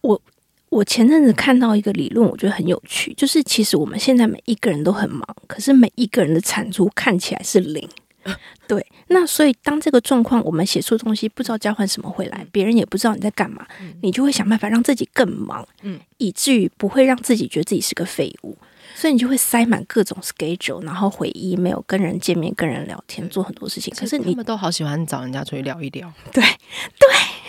[0.01, 0.21] 我
[0.67, 7.87] 我前阵子看到一个理论，我觉得很有趣，就是其实我们现在每一个人都很忙，可是每一个人的产出看起来是零。
[8.67, 13.65] 对，那所以当这个状况，我们写出东西不知道交换什么回来，别人也不知道你在干嘛，
[14.01, 18.57] 你就会想办法让自己更忙，嗯，以至于不会让自己觉得自己是个废物。
[18.99, 23.93] 所以你就会塞满各种 schedule，然后回忆没有跟人见面、跟人聊天、做很多事情。
[23.95, 26.11] 可是你们都好喜欢找人家出去聊一聊。
[26.33, 26.41] 对，
[26.97, 27.07] 对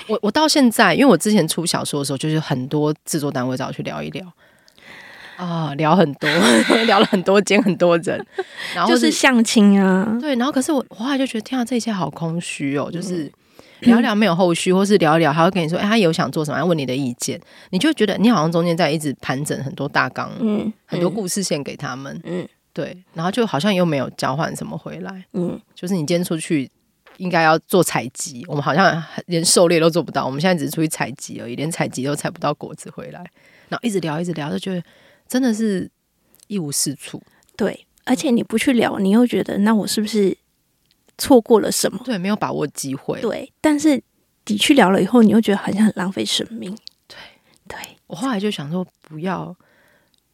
[0.08, 4.30] 我我到现在，因为我之前出小说的时候，就是很多制作单位找我去聊一聊
[5.38, 6.28] 啊，聊很多，
[6.84, 8.22] 聊了很多间很多人，
[8.74, 10.18] 然后是就是相亲啊。
[10.20, 13.24] 对，然后可是我我后来就觉得，天啊，这一切好空虚哦，就是。
[13.24, 13.32] 嗯
[13.80, 16.58] 聊一聊没有后续，或是聊一聊，还会跟你说：“哎、欸，他有想做什么？
[16.58, 26.70] 要问你的意见。”你就觉得你好像中间在一直盘整很多大纲，嗯，很多故事线给他们，嗯，对，然后就好像又没有交换什么回来，嗯，就是你今天出去
[27.18, 33.24] 应该要做采集，我们好像连狩猎都做不到，我们现在只是出去采集而已，连采集都采不到果子回来，
[33.68, 34.82] 然后一直聊一直聊，就觉得
[35.28, 35.90] 真的是
[36.48, 37.22] 一无是处。
[37.56, 40.36] 对，而且你不去聊，你又觉得那我是不是？
[41.18, 42.00] 错过了什么？
[42.04, 43.20] 对，没有把握机会。
[43.20, 44.00] 对，但是
[44.46, 46.74] 你去聊了以后，你又觉得好像很浪费生命。
[47.07, 47.16] 对，
[47.66, 47.76] 对
[48.07, 49.54] 我后来就想说，不要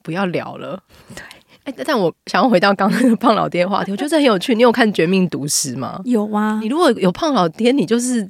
[0.02, 0.80] 不要聊了。
[1.14, 1.24] 对，
[1.64, 4.54] 哎，但我想要回到刚刚那个胖老爹话题，我觉得这很有趣。
[4.54, 6.00] 你有看《绝命毒师》吗？
[6.04, 6.60] 有啊。
[6.60, 8.24] 你如果有胖老爹，你就是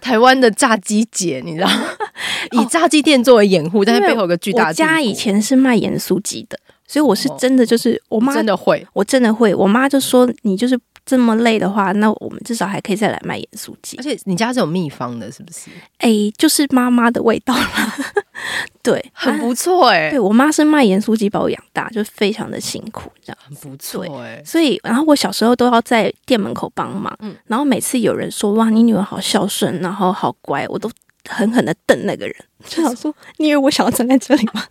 [0.00, 1.84] 台湾的炸鸡姐，你知道吗？
[2.52, 9.54] 以炸鸡店作为掩护，但是背后有个巨大家以前是卖盐酥鸡的，所以我是真的就是我妈真的会，我真的会。
[9.54, 10.78] 我妈就说你就是。
[11.04, 13.96] 这么累的话，那我们至少还可以再来卖盐酥鸡。
[13.96, 15.70] 而且你家是有秘方的，是不是？
[15.98, 17.96] 哎、欸，就是妈妈的味道啦。
[18.82, 20.10] 对，很不错哎、欸。
[20.10, 24.42] 对，我妈是卖盐酥鸡把我养大，就非常的辛苦，这样很不错哎、欸。
[24.44, 27.16] 所以，然后我小时候都要在店门口帮忙。
[27.20, 27.34] 嗯。
[27.46, 30.90] 然后每次有人说哇，你女儿好孝顺，然后好乖，我都
[31.28, 32.34] 狠狠的瞪那个人，
[32.66, 34.64] 就想说，你以为我想要站在这里吗？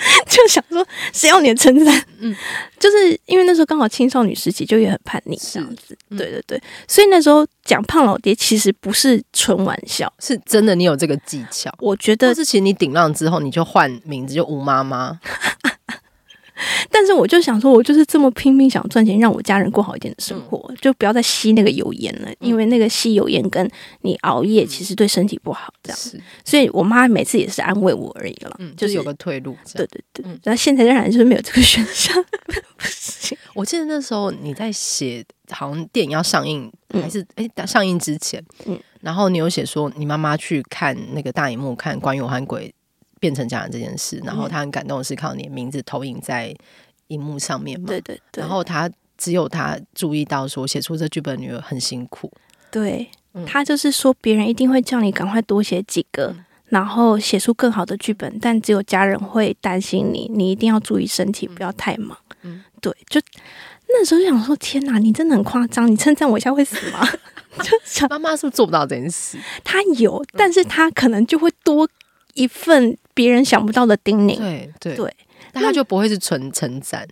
[0.28, 2.04] 就想说，谁要你的称赞？
[2.20, 2.34] 嗯，
[2.78, 5.96] 就是因为那时候刚好青少女时期，就也很叛逆这样子。
[6.10, 10.74] 嗯、对对对，所以那时候讲胖老爹其实不是纯玩笑，是真的。
[10.74, 15.18] 你有这个技巧，我觉得是其实你顶浪之后，你就换名字，就吴妈妈。
[16.90, 23.68] 但是我就想说，我就是这么拼命想赚钱，让我家人过好一点的生活，嗯、就不要再吸那个油烟了，嗯、因为那个吸油烟跟
[24.02, 25.72] 你熬夜其实对身体不好。
[25.82, 26.20] 这样，是。
[26.44, 29.56] 所以我妈每次也是安慰我而已了，嗯，就是有个退路。
[29.74, 32.24] 对对对，然后、嗯、现在仍然就是没有这个选项。
[33.54, 42.72] 我记得那时候你在写，好像电影要上映，嗯、还是哎、欸、上映之前，嗯，然后你有写说你妈妈去看那个大荧幕看关于我和鬼
[43.20, 46.52] 变成家人这件事，然后他很感动的是看到你的名字投影在
[47.08, 47.86] 荧幕上面嘛？
[47.86, 48.40] 对对对。
[48.40, 52.32] 然后他只有他注意到说，写出这剧本女儿很辛苦。
[52.70, 62.16] 对，嗯、他就是说别人一定会叫你赶快多写几个，嗯、然后写出更好的剧本，但只有家人会担心你，你一定要注意身体，不要太忙。
[62.42, 63.20] 嗯，对，就
[63.88, 67.06] 那时候就想说，天哪，你真的很夸张，你称赞我一下会死吗？
[67.62, 69.36] 就想妈妈是不是做不到这件事？
[69.62, 71.86] 他有，但是他可能就会多
[72.32, 72.96] 一份。
[73.20, 74.96] 别人想不到的叮咛，对对。
[74.96, 75.16] 对，
[75.52, 77.06] 但他就不会是纯称赞，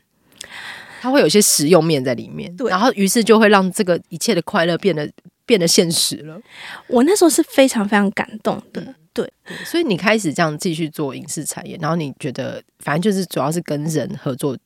[1.03, 5.11] 他会有一些实用面在里面，对，然后于是就会让这个一切的快乐变得
[5.45, 6.41] 变得现实了。
[6.87, 9.31] 我那时候是非常非常感动的，嗯、对，
[9.67, 14.57] 所以你开始这样继续做影视产业，然后你觉得反正就是主要是跟人合作，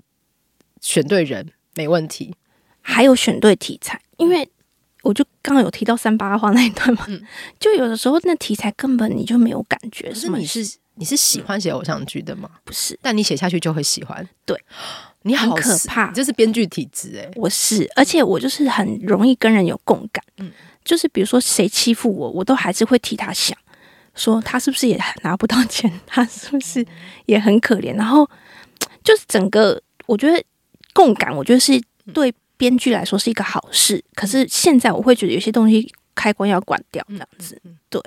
[0.81, 2.35] 选对人没问题，
[2.83, 4.49] 还有选对题材，因为
[5.03, 7.21] 我就刚刚有提到三八话那一段嘛，嗯、
[7.59, 12.49] 就有的时候那题材根本你就没有感觉，是你是你是喜欢写偶像剧的吗？
[12.65, 14.59] 不是，但你写下去就会喜欢，对。
[15.25, 17.33] 你好可怕，这是编剧体质哎、欸！
[17.37, 20.25] 我是，而且我就是很容易跟人有共感。
[20.39, 20.51] 嗯，
[20.85, 23.57] 就是比如说谁欺负我，我都还是会替他想，
[24.17, 26.85] 说他是不是也拿不到钱，他是不是
[27.27, 27.95] 也很可怜。
[27.95, 28.29] 然后
[29.05, 30.43] 就是整个，我觉得
[30.93, 31.81] 共感，我觉得是
[32.13, 34.05] 对编剧来说是一个好事。
[34.17, 37.63] 可是现在我会觉得有些东西开关要关掉，这样子。
[37.89, 38.03] 对，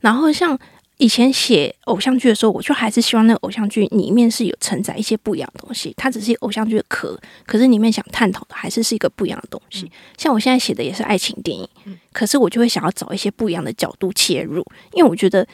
[0.00, 0.58] 然后像。
[0.98, 5.92] 以前写偶像剧的时候，我就还是希望那个偶像剧里面是有承载一些不一样的东西。
[5.94, 9.90] 它只是偶像剧的壳，可是里面想探讨的还是是一个不一样的东西。
[10.16, 11.68] 像我现在写的也是爱情电影，
[12.12, 15.46] 可是我就会想要找一些不一样的角度切入，因为我觉得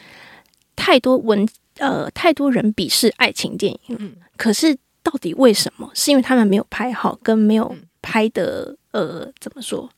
[0.77, 1.45] 太多文
[1.77, 5.91] 呃太多人鄙视爱情电影，可是到底为什么？
[5.93, 9.89] 是因为他们没有拍好，跟没有拍的呃怎么说？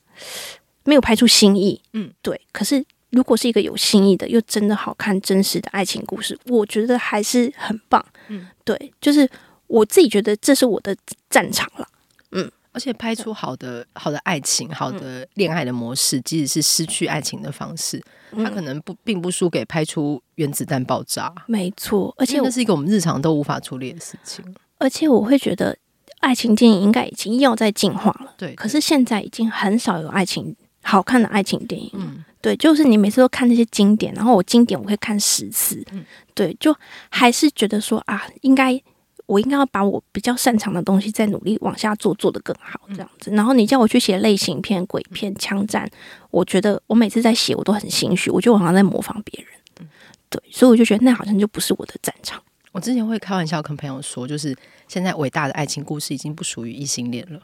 [0.86, 1.80] 没有拍出新意。
[1.94, 2.42] 嗯，对。
[2.52, 2.84] 可是。
[3.16, 8.06] 如果是一个有新意的，又真的好看、真实的爱情故事，我觉得还是很棒。
[8.28, 9.28] 嗯，对，就是
[9.68, 10.94] 我自己觉得这是我的
[11.30, 11.88] 战场了。
[12.32, 21.34] 嗯，而且拍出好的、好的爱情、好的恋爱的模式，即使是失去爱情的方式，它可能不并不输给拍出原子弹爆炸。
[21.48, 24.44] 没错，而且这是一个我们日常都无法处理的事情。
[24.78, 25.78] 而且我会觉得，
[26.20, 28.34] 爱情电影应该已经要在进化了。
[28.38, 31.90] 对，可是现在已经很少有爱情好看的爱情电影。
[31.94, 32.26] 嗯。
[32.46, 36.06] 对，就是你每次都看那些经典，然后我经典我会看十次，嗯、
[36.36, 36.72] 对，就
[37.10, 38.80] 还是觉得说啊，应该
[39.26, 43.32] 我应该要把我比较擅长的东西再努力往下做，做得更好这样子。
[43.32, 45.90] 然后你叫我去写类型片、鬼片、枪战，
[46.30, 49.90] 我觉得我每次在写我都很心虚，我觉得我好像在模仿别人，
[50.30, 52.40] 对，所以我就觉得那好像就不是我的战场。
[52.72, 54.56] 我之前会开玩笑跟朋友说，就是
[54.88, 57.42] 现在伟大的爱情故事已经不属于异性恋了，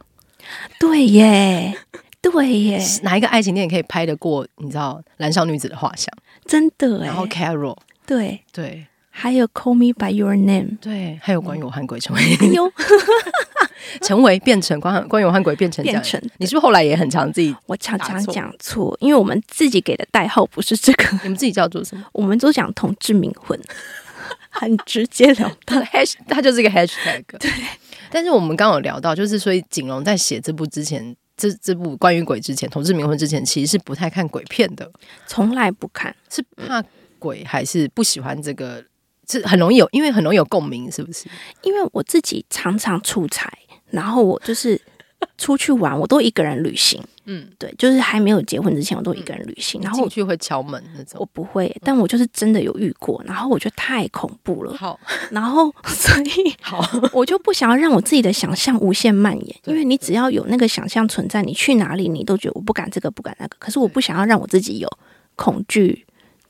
[0.79, 1.75] 对耶。
[2.21, 4.47] 对耶，哪一个爱情电影可以拍得过？
[4.57, 6.05] 你知道《燃烧女子的画像》
[6.49, 12.21] 真的，然后 Carol，对对，还有 Call Me by Your Name，对，还有关于我和鬼成为，
[14.01, 15.83] 成为变成关关于我和鬼变成。
[15.83, 17.55] 变成，你是不是后来也很常自己？
[17.65, 22.05] 我常常讲错，因为我们自己给的代号不是这个，你们自己叫做什么？
[22.13, 23.59] 我们都讲同志冥婚，
[24.49, 25.83] 很直接了当。
[25.85, 27.23] hash，它就是一个 hashtag。
[27.39, 27.51] 对，
[28.11, 31.15] 但是我们刚刚有聊到，就是所以景龙在写这部之前。
[31.41, 34.91] 这这部关于鬼之前，同志冥婚之前，其实是不太看鬼片的，
[35.25, 36.83] 从来不看，是怕
[37.17, 38.85] 鬼还是不喜欢这个？
[39.27, 41.27] 是很容易有，因为很容易有共鸣，是不是？
[41.63, 43.51] 因为我自己常常出差，
[43.89, 44.79] 然后我就是。
[45.37, 47.01] 出去玩，我都一个人旅行。
[47.25, 49.79] 嗯，对，就是还没有结婚之前，我都一个人旅行。
[49.81, 53.23] 然后进去会敲门那种，我不会，但我就是真的有遇过。
[53.25, 54.75] 然后我觉得太恐怖了。
[54.75, 59.55] 好，然后 所以好， 我就不想要让我自己的想象无限蔓延。
[59.65, 63.55] 因为你只要有那个想象存在，你去哪里你都觉得我不敢这个不敢那个。
[63.59, 64.89] 可是我不想要让我自己有
[65.35, 66.05] 恐惧，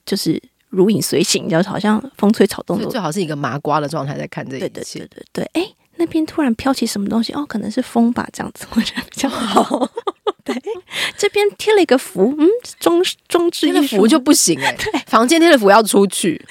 [0.06, 2.80] 就是如影随形，就好像风吹草动。
[2.90, 4.70] 最好是一个麻瓜的状态在看这一切。
[4.70, 5.74] 对对对对对，哎。
[6.02, 7.32] 那边突然飘起什么东西？
[7.34, 9.88] 哦，可能是风吧，这样子 我觉得比较好。
[10.44, 10.56] 对，
[11.16, 12.48] 这边贴了一个符，嗯，
[12.80, 14.78] 装装置的符就不行哎、欸。
[14.84, 16.44] 对，房间贴的符要出去。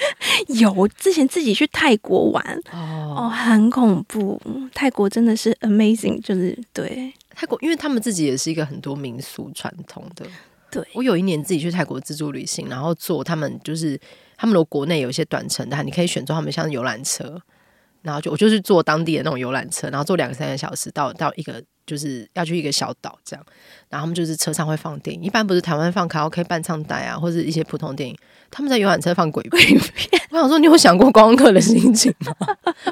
[0.47, 4.41] 有之前自己去泰国玩哦，哦，很恐怖。
[4.73, 10.25] 泰国真的是 amazing，就是对泰国，因为他们自己也是一个很多民俗传统的。
[10.71, 14.01] 对，我有一年自己去泰国自助旅行，然后坐他们就是
[14.37, 17.43] 他们的国内有一些短程的，你可以选择他们像游览车。
[18.03, 23.45] 然后就我就是坐当地的那种游览车，然后坐两三个小时到到一个就是要去一个小岛这样，
[23.89, 28.17] 然后他们就是车上会放电影，一般不是台湾放卡拉 OK 伴唱带啊，或者一些普通电影，
[28.51, 29.81] 他们在游览车放鬼片。
[30.31, 32.33] 我想说，你有想过观光客的心情吗？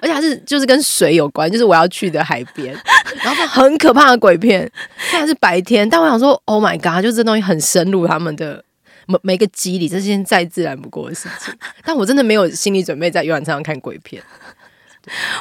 [0.03, 2.75] 而且还是就是跟水有关，就是我要去的海边，
[3.23, 4.71] 然后放很可怕的鬼片，
[5.09, 8.65] 虽然是白天，但我想说，Oh my God，就这东西很深入他们的
[9.07, 11.55] 每每个肌理，这是件再自然不过的事情。
[11.85, 14.21] 但我真的没有心理准备在游览车上看鬼片。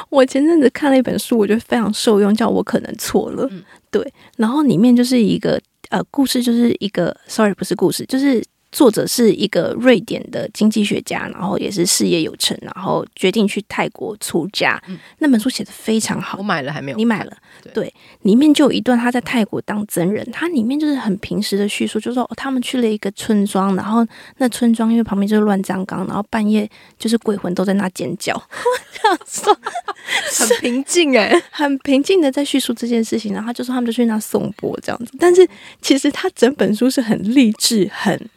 [0.08, 3.48] 我前阵子看了一本书，我觉得非常受用，叫我可能错了。
[3.50, 14.80] 嗯、对，然后里面就是一个呃故事，就是一个，sorry，不是故事，就是作者是一个瑞典的经济学家，然后也是事业有成，然后决定去泰国出家。
[14.88, 16.96] 嗯、那本书写的非常好，我买了还没有？
[16.96, 17.36] 你买了？
[17.62, 28.34] 对，对，里面就有一段他在泰国当僧人，他里面就是很平时的叙述，就是说、哦、他们去了一个村庄，然后那村庄因为旁边就是乱葬岗，然后半夜就是鬼魂都在那尖叫，
[28.92, 29.58] 这样说
[30.46, 35.48] 很平静哎，很平静的在叙述这件事情，然后他就说他们就去那颂钵这样子，但是
[35.80, 38.28] 其实他整本书是很励志很。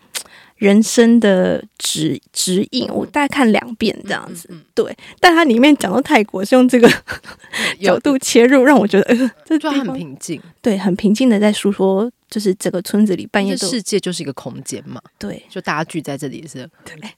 [0.62, 4.96] 人生的指指引，我大概看两遍这样子，对。
[5.20, 6.88] 但它里面讲到泰国是用这个
[7.82, 16.70] 角度切入，让我觉得呃， 这就很平静，对，很平静的在诉说，就是整个村子里半夜世界就是一个空间嘛，对，就大家聚在这里是。
[16.86, 17.10] 对。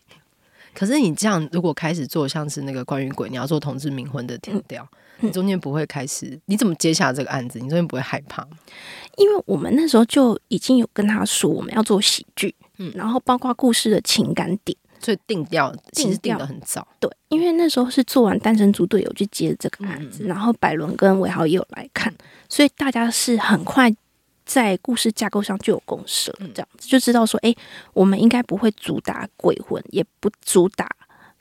[0.73, 4.87] 可是你这样如果开始做像是那个关于鬼，你要做同志冥婚的调调，
[5.19, 6.39] 嗯、你中间不会开始？
[6.45, 7.59] 你怎么接下这个案子？
[7.59, 8.51] 你中间不会害怕吗？
[9.17, 12.55] 因为我们那时候就已经有跟他说我们要做喜剧。
[12.77, 16.87] 嗯，然后包括故事的情感点，所以定调其实定的很早。
[16.99, 22.13] 对，因为那时候是做完《单身族队友》去接这个案子，嗯、然后百伦跟伟豪也有来看，
[22.49, 23.93] 所以大家是很快
[24.45, 27.55] 在故事架构上就有共识了，这样子就知道说，哎，
[27.93, 30.89] 我们应该不会主打鬼魂，也不主打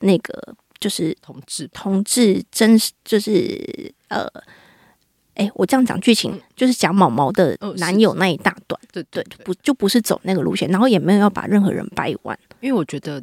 [0.00, 1.68] 那个就是同志。
[1.72, 4.26] 同志真实就是呃。
[5.34, 13.22] 哎，我这样讲剧情就是讲毛毛的男友那一大段，哦、对对，不就不是走那个路线，然后也没有要把任何人掰弯，因为我觉得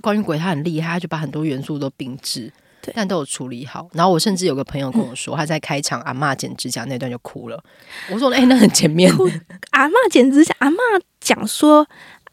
[0.00, 3.88] 关于鬼他很厉害，他就把很多元素都并置，对，但都有处理好。
[3.92, 7.62] 然后我甚至有个朋友跟我说，嗯、他在开场阿嬷剪指甲那段就哭了，
[8.10, 9.12] 我说哎，那很前面，
[9.70, 10.76] 阿嬷剪指甲，阿嬷
[11.20, 11.86] 讲说。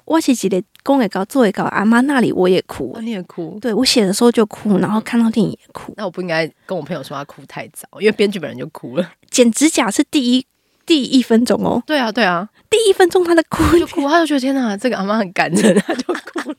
[0.06, 5.94] 我是记得公也高做给搞阿妈那里我也哭，哦，你也哭，对我写的时候就哭，然后看到电影也哭。
[5.98, 9.12] 那我不应该跟我朋友说他哭太早，因为编剧本人就哭了。
[9.30, 10.46] 剪指甲是第一
[10.86, 16.56] 第一分钟哦，对啊对啊，第一分钟他的哭就哭，他就觉得天哪，这个阿妈很感人，他就哭了。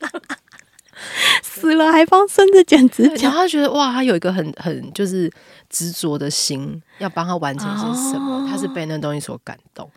[1.41, 5.31] 死了还帮孙子剪指甲，然后他觉得哇，他有一个很很就是
[5.69, 9.89] 执着的心，要帮他完成些什么，哦、他是被那东西所感动。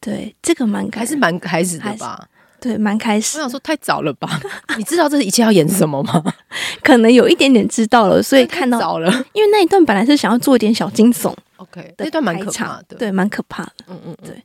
[0.00, 2.28] 对，这个蛮还是蛮开始的吧。
[2.66, 3.38] 对，蛮开始。
[3.38, 4.40] 我想说太早了吧？
[4.76, 6.22] 你知道这一切要演什么吗？
[6.82, 9.08] 可能有一点点知道了，所以看到早了。
[9.32, 13.72] 因为那一段本来是想要做一点小惊悚， OK，那段蛮可怕的，对，蛮可怕的。
[13.88, 14.42] 嗯嗯，对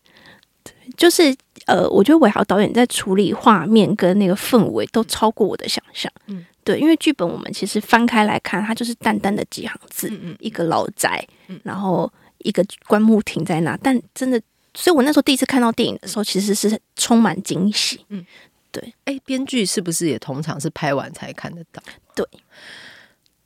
[0.63, 6.11] 对，就是呃，我觉得伟豪导演在处理画面跟那个氛围都超过我的想象。
[6.27, 11.27] 嗯，对，因为剧本我们其实翻开来看，它就是淡淡的几行字，嗯嗯，一个老宅，
[11.63, 14.39] 然后一个棺木停在那，但真的。
[14.73, 18.05] 所以我那时候第一次看到电影的时候，其实是充满惊喜。
[18.09, 18.25] 嗯，
[18.71, 18.93] 对。
[19.05, 21.83] 哎，编剧是不是也通常是拍完才看得到？
[22.15, 22.25] 对，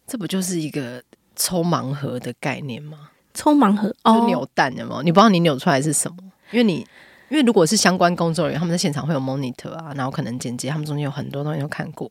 [0.06, 1.04] 这不就是一个
[1.36, 3.10] 抽盲盒的概念吗？
[3.34, 5.02] 抽盲盒，就扭蛋的吗？
[5.04, 6.18] 你不知道你扭出来是什么，
[6.52, 6.86] 因为你
[7.30, 12.10] 因为如果是相关工作人员，他们在现场会有 monitor 啊，然后可能剪辑，他们中间有很多东西都看过，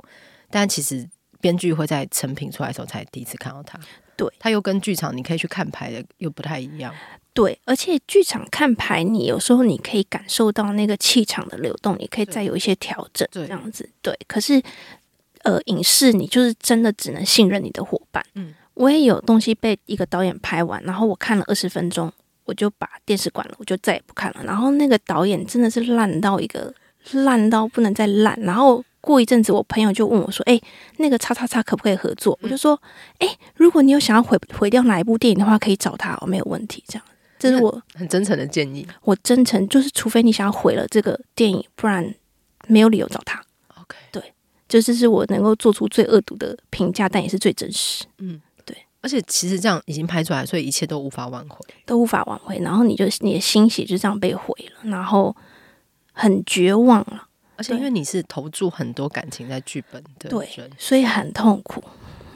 [0.51, 1.09] 但其实
[1.41, 3.79] 编剧会在成品出来的时候才第一次看到它。
[4.17, 6.95] 对，它又跟剧场你可以去看牌的又不太一样。
[7.33, 13.91] 对，而且剧场看牌，你有时候你可以感受到那个气场的流动，你可以再有一些调整，这样子。
[14.01, 14.63] 对，可是
[15.43, 18.25] 呃，影视你就是真的只能信任你的伙伴。
[18.35, 22.13] 嗯，我也有东西被一个导演拍完，然后我看了二十分钟，
[22.45, 24.45] 我就把电视关了，我就再也不看了。
[24.45, 26.73] 然后那个导演真的是烂到一个
[27.13, 28.39] 烂到不能再烂。
[28.43, 30.61] 然后过一阵子，我朋友就问我说：“哎，
[30.97, 32.81] 那个叉叉叉可不可以合作？”我就说
[33.21, 37.07] ：“哎，如果你有想要毁毁掉哪一部电影的话，可以找他，我没有问题。”这样。
[37.37, 38.87] 这是我很，真诚的建议。
[39.03, 42.15] 我真诚就是，除非你想要毁了这个电影，不然
[42.69, 43.39] 没有理由找他。
[43.75, 44.23] OK，对，
[44.67, 48.07] 就这是我能够做出最恶毒的评价，但也是最真实。
[48.19, 48.75] 嗯，对。
[49.03, 52.59] 而且其实这样已经拍出来，所以一切都无法挽回，都无法挽回。
[52.61, 55.37] 然后你就你的心血就这样被毁了，然后
[56.13, 57.29] 很绝望了。
[57.57, 60.49] 而且因为你是投注很多感情在剧本的，对，
[60.79, 61.83] 所以很痛苦。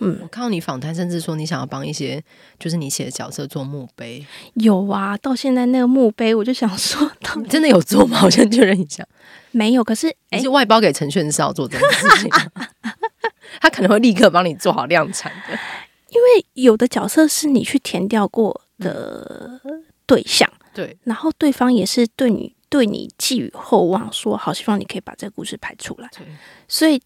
[0.00, 2.22] 嗯，我看到你访谈，甚至说你想要帮一些
[2.56, 4.24] 就是你写的角色做墓碑。
[4.54, 7.10] 有啊，到现在那个墓碑，我就想说，
[7.42, 8.20] 你真的有做吗？
[8.24, 9.04] 我先确认一下，
[9.50, 9.82] 没有。
[9.82, 12.30] 可是，哎，是外包给陈炫少做这件事情，
[13.60, 15.58] 他可能会立刻帮你做好量产的。
[16.10, 19.60] 因为有的角色是你去填掉过的
[20.06, 26.10] 对象，对，然后对方也是对你对你寄予厚望，说好希望你可以把这个故事拍出来，
[26.66, 27.00] 所以。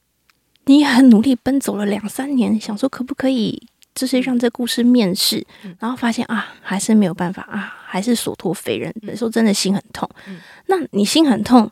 [0.66, 3.60] 你很努力奔走了两三年，想说可不可以，
[3.96, 10.08] 就是让这故事面世，嗯、然后发现啊，还是没有办法啊，还是所托非人，有时候真的心很痛。
[10.28, 11.68] 嗯、那你心很痛，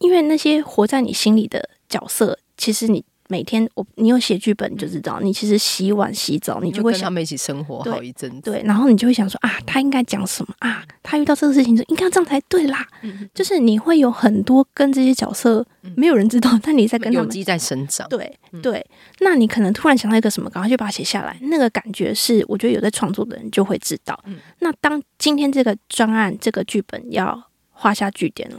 [0.00, 3.02] 因为那些活在你心里的角色，其实你
[3.32, 10.84] 每天我你有写剧本，你就知道，你其实洗碗洗澡，你就会想跟他们一起生活好一阵子，对，然后你就会想说啊，他应该讲什么啊？
[11.02, 12.86] 他遇到这个事情就应该要这样才对啦。
[13.00, 15.66] 嗯，就是你会有很多跟这些角色
[15.96, 18.06] 没有人知道，嗯、但你在跟他们有机在生长。
[18.10, 18.86] 对对，
[19.20, 21.38] 那你可能突然想到一个什么，赶快就把它写下来。
[21.40, 24.18] 那个感觉是，我觉得有在创作的人就会知道。
[24.26, 28.58] 嗯，那当今天这个专案这个剧本要画下句点了，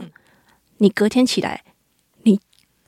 [0.78, 1.62] 你隔天起来。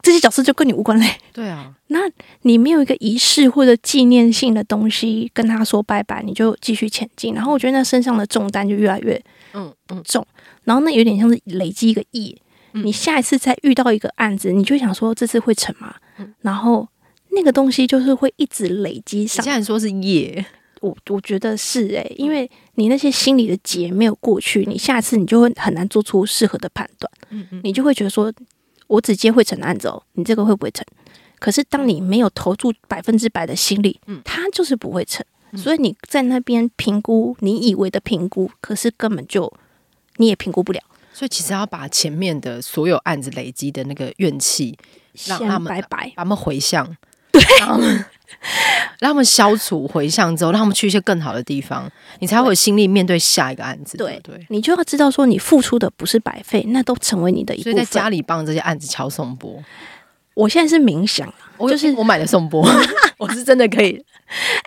[0.07, 1.17] 这些角色就跟你无关嘞。
[1.33, 1.99] 对啊，那
[2.43, 7.35] 你没有一个仪式或者纪念性的东西跟他说拜拜，你就继续前进。
[7.35, 9.21] 然后我觉得那身上的重担就越来越
[9.53, 10.25] 嗯嗯重，
[10.63, 12.41] 然后那有点像是累积一个亿。
[12.71, 15.93] 你下一次再遇到一个案子，你就想说这次会成吗？
[16.43, 16.87] 然后
[17.31, 19.43] 那个东西就是会一直累积上。
[19.43, 20.47] 既然说是业，
[20.83, 27.11] 我我觉得是诶，因为你那些心里的结没有过去，你下次你就会很难做出适合的判断。
[27.31, 28.33] 嗯嗯，你就会觉得说。
[28.87, 30.85] 我只接会成的案子哦，你这个会不会成？
[31.39, 35.25] 可是当你没有投注百分之百的心力，嗯，它就是不会成。
[35.55, 39.53] 所以你在那边评估，你以为的评估，可是根本就
[40.17, 40.81] 你也评估不了。
[41.13, 44.77] 所以其实要把前面的所有案子累积的那个怨气，
[45.27, 46.97] 让他们白白，把他们回向，
[47.41, 48.05] 对。
[49.01, 53.97] 让他们消除回向之后，让他们去一些更好的地方，你才会有心力面对下一个案子。
[53.97, 57.73] 对对，你就要知道说，你付出的不是白费，那都成为你的一部分。
[57.73, 59.61] 所以在家里帮这些案子敲颂钵，
[60.35, 62.65] 我现在是冥想，我就是我买的送波，
[63.19, 64.01] 我是真的可以。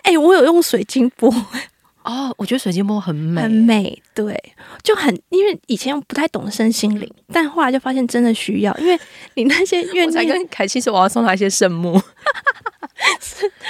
[0.02, 1.32] 哎、欸，我有用水晶钵
[2.02, 4.34] 哦，我觉得水晶波很美，很美，对，
[4.82, 8.98] 就很因为以前不太懂身心灵，但后来就发现真的需要，因为
[9.34, 12.00] 你那些愿 我才跟凯西说我要送他一些圣木。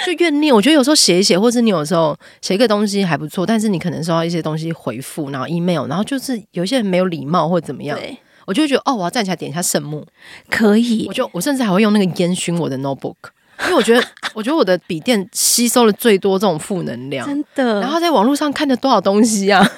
[0.05, 10.05] 就怨念，我觉得有时候写一写，或是你有时候写一个东西还不错，但是你可能收到一些东西回复，然后 email，然后就是有些人没有礼貌或者怎么样，对我就会觉得哦，我要站起来点一下圣木，
[10.49, 11.05] 可以。
[11.07, 13.15] 我就我甚至还会用那个烟熏我的 notebook，
[13.63, 14.03] 因为我觉得
[14.33, 17.79] 我觉得我的笔电吸收了最多这种负能量，真的。
[17.81, 19.65] 然后在网络上看了多少东西啊？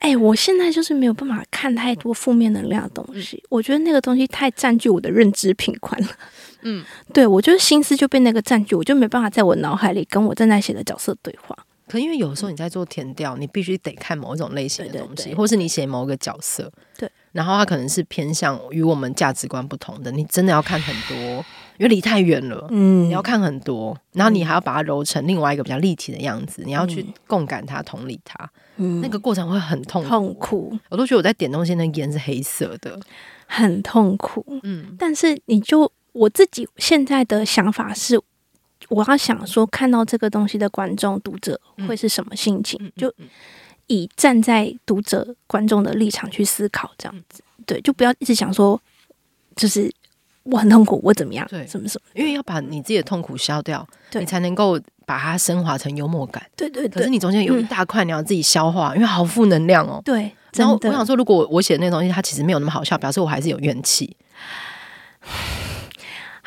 [0.00, 6.08] 哎、欸，我现在就是没有办法看太多负面能量的东西，我觉得那个东西太占据我的认知频宽了。
[6.62, 11.56] 嗯， 对，我就是心思就被那个占据，我就没办法在我脑海里跟我正在写的角色对话。
[11.88, 21.16] 可因为有时候你在做填调，你必须得看某一种类型的东西，对对对，或是你写某个角色，对，然后他可能是偏向与我们价值观不同的，你真的要看很多，
[21.78, 30.78] 因为离太远了，嗯，你要看很多，然后你还要把它揉成另外一个比较立体的样子，你要去共感它、同理它，嗯，那个过程会很痛苦，痛苦。
[30.88, 32.98] 我都觉得我在点东西，那个烟是黑色的，
[33.46, 35.90] 很痛苦，嗯，但是你就。
[36.12, 38.20] 我自己现在的想法是，
[38.88, 42.90] 我要想说，看到这个东西的观众、读者会是什么心情？
[42.96, 43.12] 就
[43.88, 48.80] 以站在读者、观众的立场去思考，这样子，对，就不要一直想说，
[49.56, 49.92] 就是
[50.44, 51.46] 我很痛苦，我怎么样？
[51.50, 52.10] 对，什么什么？
[52.14, 56.42] 因为要把你自己的痛苦消掉，对你才能够把它升华成幽默感。
[56.56, 57.00] 对对对。
[57.00, 60.00] 可是你中间有一大块你要自己消化，因为好负能量哦。
[60.04, 60.30] 对。
[60.54, 64.16] 然后我想说，如果我写的那东西它其实没有那么好笑，表示我还是有怨气。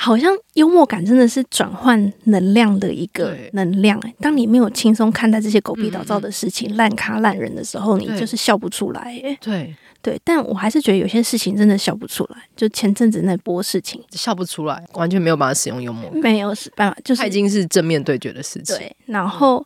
[0.03, 3.99] 好像幽默感真的是转换能量的一个能量。
[3.99, 9.19] 欸、当你没有轻松看待这些狗屁倒灶的事情、烂、嗯、咖烂人的时候，你就是笑不出来。
[9.21, 9.37] 欸。
[9.39, 12.37] 对对，但我还是觉得有些事情真的笑不出来。
[12.55, 18.75] 就前阵子那波事情，笑不出来，完全没有办法使用幽默，没有办法，就是它已经是正面对决的事情。
[18.75, 19.65] 对，然后、嗯、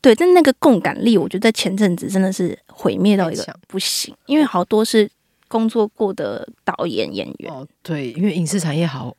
[0.00, 5.10] 对，但那个共感力，我觉得在前阵子真的是毁灭到一个不行，因为好多是
[5.48, 7.52] 工作过的导演演员。
[7.52, 9.12] 哦，对，因为影视产业好。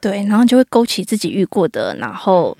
[0.00, 2.56] 对，然后就会勾起自己遇过的，然后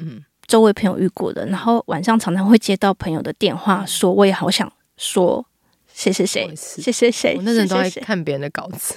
[0.46, 5.46] 周围朋友遇过的，然后晚上常常会接到朋友的电话，说我也好想说
[5.92, 7.34] 谁谁谁，谁谁谁。
[7.36, 8.94] 我那阵都在看别人的稿子，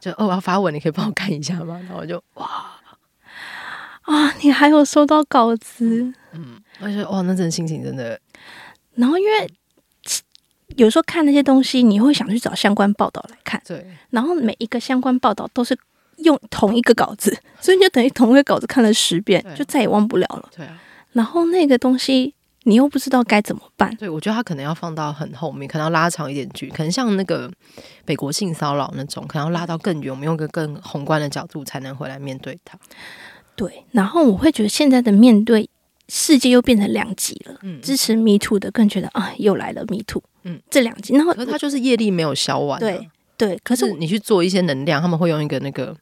[0.00, 1.78] 就哦，我要发文，你可以帮我看一下吗？
[1.84, 2.46] 然后我就哇
[4.02, 6.12] 啊，你还有收到稿子？
[6.32, 8.18] 嗯，我觉得哇，那阵心情真的。
[8.94, 9.50] 然后因为
[10.76, 13.86] 有时候看那些东西，你会想去找相关报道来看，对。
[14.10, 15.78] 然后每一个相关报道都是。
[16.18, 20.48] 用同一个稿子， 所以你就等于同一个稿子看了十遍，就再也忘不了了。
[20.56, 20.78] 对啊，
[21.12, 23.94] 然后那个东西你又不知道该怎么办。
[23.96, 27.50] 对，我觉得他可能要放到很后面，可能要拉长一点剧，可能像那个
[28.06, 32.78] 美国性骚扰那种，可能要拉到更远，我们用一个更宏观的角度才能回来面对它。
[33.54, 35.68] 对，然后我会觉得现在的面对
[36.08, 43.08] 世界又变成两极了，嗯，支持 Me Too 的更觉得啊，又来了 Me Too，嗯，这两极，然后可是他就是业力没有消完，对。
[43.36, 45.94] 对，可是你去做一些能量，他们会用一个那个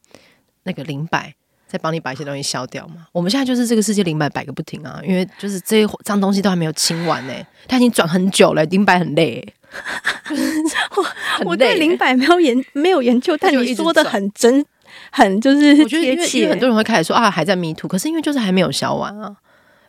[0.65, 1.35] 那个灵摆，
[1.67, 3.07] 再帮你把一些东西消掉嘛。
[3.13, 7.47] 我们现在就是这个世界灵摆摆个不停啊，因为就是这些脏东西都还没有清完呢、欸。
[7.67, 9.55] 他已经转很久了，灵摆很累、 欸。
[11.43, 14.65] 我我对灵摆没有研没有研究，但你说的很真
[15.11, 19.35] 很就是我觉得因为很多人会开始说啊还在迷途可是因为就是还没有消完啊。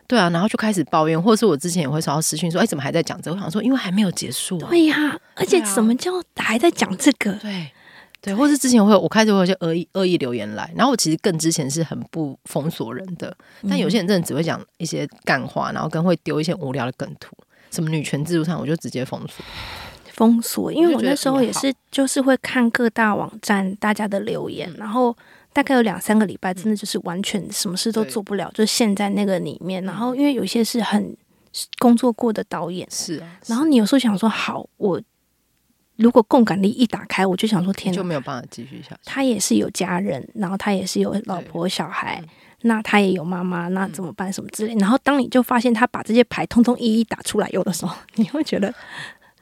[0.08, 3.36] 对啊，然后就开始抱怨，或者是我之前也会收到私讯说，哎，怎么还在讲这个？
[3.36, 4.68] 我想说，因为还没有结束啊。
[4.70, 7.32] 对呀，而且什么叫还在讲这个？
[7.34, 7.70] 对，
[8.20, 13.36] 对，或是之前会有，我开始会有些恶意恶意留言来，然后我其实更之前是很不封锁人的，
[13.68, 17.36] 但有些人真的只会讲一些干话，然后跟会丢一些无聊的梗图，
[17.70, 19.44] 什么女权自助餐，我就直接封锁。
[20.12, 25.16] 封锁，因为我那时候也是，就是会看各大网站大家的留言，然后。
[25.56, 29.82] 大概有两三个礼拜，真的就是完全什么事都做不了，就陷在那个里面。
[29.84, 31.16] 然后，因为有些是很
[31.78, 33.40] 工作过的导演，是啊。
[33.46, 35.00] 然后你有时候想说，好，我
[35.96, 39.00] 如果共感力一打开，我就想说，天哪，就没有办法继续下去。
[39.06, 42.22] 他也是有家人，然后他也是有老婆小孩，
[42.60, 44.30] 那他也有妈妈，那怎么办？
[44.30, 44.74] 什么之类。
[44.74, 48.74] 然后，当你就发现他把这些牌通通一一打出来，有的时候你会觉得。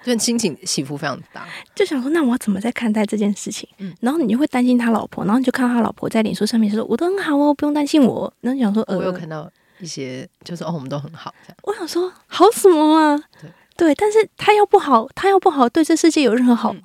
[0.04, 3.66] 就心情起伏非常大，就想说，那我要怎么在看待这件事情？
[3.78, 9.50] 嗯，然后你就会担心他老婆，然后你就看到他老婆在脸书上面说：“我都很好哦，不用担心我。”然后想说，呃，我有看到
[9.80, 11.56] 一些，就是哦，我们都很好这样。
[11.62, 13.18] 我想说，好什么啊？
[13.40, 16.76] 对，对，但是他要不好，他要不好，对这世界有任何好，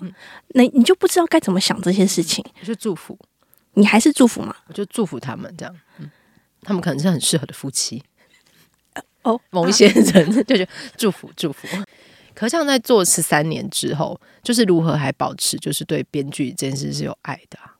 [0.49, 2.41] 那、嗯、你就不知道该怎么想这些事情。
[2.61, 3.19] 我就祝福，
[3.73, 4.55] 你还是祝福吗？
[4.67, 6.09] 我就祝福他们这样，嗯，
[6.61, 8.01] 他们可能是很适合的夫妻。
[8.93, 11.67] 呃、哦，某一些人、啊、就觉得祝福祝福。
[12.39, 17.75] 可像在做十三年之后，就是如何还保持就是对编剧这件事是有爱的啊？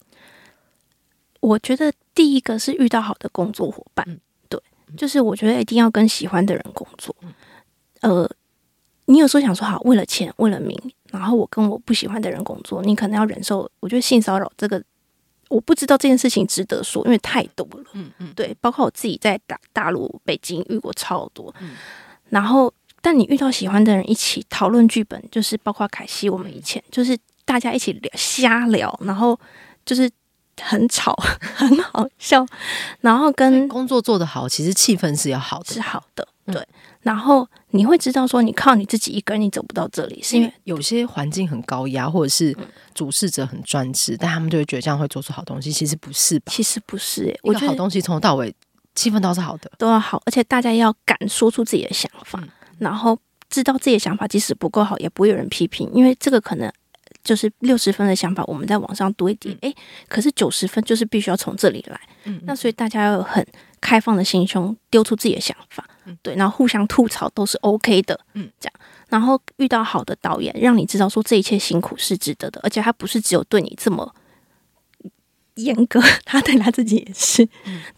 [1.39, 4.61] 我觉得第一个是遇到好的工作伙伴，嗯、对，
[4.97, 7.15] 就是我觉得一定要跟喜欢的人工作。
[8.01, 8.29] 嗯、呃，
[9.05, 13.71] 你有时候想说好，为了钱，为了名，然后我跟我不喜欢的人工作，你可能要忍受。
[13.79, 14.83] 我觉得性骚扰这个，
[15.47, 17.85] 我不知道这件事情值得说，因为太多了。
[17.93, 21.77] 嗯嗯，对，包括我自己在大大陆北京遇过超多，嗯、
[22.27, 22.73] 然后。
[23.01, 29.39] 但你遇到喜欢的人一起讨论剧本，就是包括凯西，我们以前就是大家一起聊瞎聊，然后
[29.85, 30.09] 就是
[30.61, 31.15] 很吵，
[31.55, 32.45] 很好笑，
[33.01, 36.55] 然后跟工作做得好，其实气氛是要好的，是好的，对。
[36.55, 36.67] 嗯、
[37.01, 42.55] 然后你会知道说，你靠你自己一个人你走不到这里，是因为有些环境很高压，或者是
[42.93, 46.51] 主事者很专制，但他们就会觉得这样会做出好东西，其实不是吧？
[46.51, 48.53] 其实不是、欸，我觉得好东西从头到尾
[48.95, 52.37] 气氛都是好的，都要好，而且大家要敢说出自己的想法。
[52.41, 52.49] 嗯
[52.79, 53.17] 然后
[53.49, 56.71] 知道自己的想法，即使不够好，也不会有人批评，因为这个可能
[57.23, 59.73] 就是六十分的想法，我们在网上多一点，哎，
[60.07, 61.99] 可是九十分就是必须要从这里来。
[62.25, 63.45] 嗯，那所以大家要有很
[63.81, 65.87] 开放的心胸，丢出自己的想法，
[66.21, 68.73] 对，然后互相吐槽都是 OK 的，嗯，这样，
[69.09, 74.13] 然后遇到好的导演，让你知道说这一切辛苦是值得的，而且他不是只有对你这么
[75.55, 77.47] 严格， 他对他自己也是，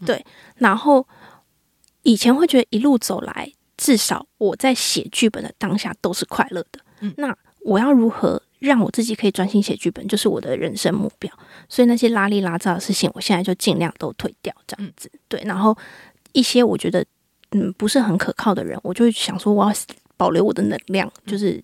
[0.06, 0.24] 对。
[0.56, 1.06] 然后
[2.02, 3.52] 以前会觉得一路走来。
[3.82, 6.78] 至少我在写剧本的当下都是快乐的。
[7.00, 11.28] 嗯，那我要如何让我自己可以专心写剧本，就是我的人生目标。
[11.68, 15.10] 所以那些拉里拉杂的事情，我现在就尽量都退掉，这样子。
[15.26, 15.76] 对，然后
[16.30, 17.04] 一些我觉得
[17.50, 19.74] 嗯不是很可靠的人，我就会想说我要
[20.16, 21.60] 保留我的能量，就是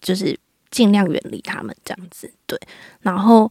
[0.00, 0.38] 就是
[0.70, 2.32] 尽量远离他们这样子。
[2.46, 2.56] 对，
[3.00, 3.50] 然后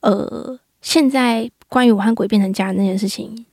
[0.00, 3.46] 呃，现在关于我和鬼变成家人那件事情。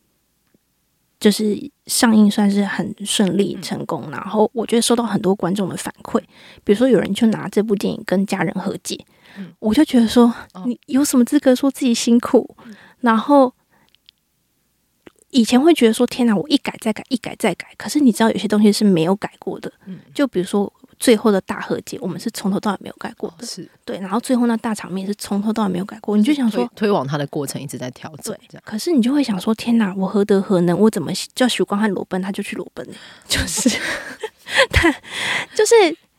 [1.26, 1.58] 就是
[1.88, 6.20] 上映算是很顺利成功，嗯、然后我觉得收到很多观众的反馈，
[6.64, 9.04] 比如说有人就拿这部电影跟家人和解，
[9.40, 12.56] 嗯、我就觉得说、哦、你有什么资格说自己辛苦？
[12.68, 13.52] 嗯、然后
[15.32, 20.72] 以前会觉得说天哪，我一改再改，一改再改，可是你知道有些东西是没有改过的，嗯、就比如说。
[21.00, 24.00] 最后的大和解，我们是从头到尾没有改过的，哦、是对。
[24.00, 28.60] 然后最后那大场面是从头到尾没有改过，你就想说推，推往他的过程一直在调整，对。
[28.64, 30.78] 可是你就会想说，天哪，我何德何能？
[30.80, 32.88] 我怎么叫许光汉裸奔，他就去裸奔？
[33.28, 33.70] 就是，
[34.72, 34.90] 他
[35.54, 35.74] 就是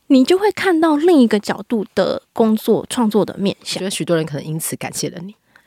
[0.09, 3.79] 你就会看到另一个角度的工作创作的面向。
[3.79, 5.35] 觉得许多人可能因此感谢了你。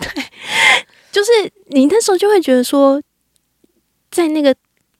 [0.00, 0.24] 对，
[1.10, 1.30] 就是
[1.66, 3.02] 你那时候就会觉得说，
[4.10, 4.54] 在那个。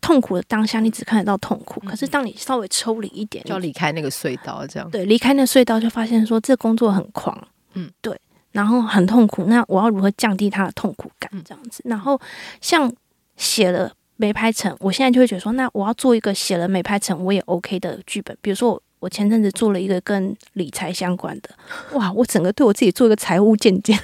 [0.06, 1.80] 痛苦的当下，你只看得到痛苦。
[1.80, 4.88] 可是当你稍微抽离一点，就要离开那个隧道，这样。
[4.88, 7.36] 对，离开那个隧道，就发现说这工作很狂，
[7.74, 8.16] 嗯，对，
[8.52, 9.46] 然后很痛苦。
[9.46, 11.28] 那我要如何降低他的痛苦感？
[11.44, 11.82] 这样子。
[11.86, 12.20] 然后
[12.60, 12.92] 像
[13.36, 18.38] 写了没拍成，我现在就会觉得说，那我要做一个写了没拍成我也 OK 的剧本。
[18.40, 21.50] 比如说我，我前阵子做了一个跟理财相关的，
[21.94, 23.98] 哇，我整个对我自己做一个财务见解。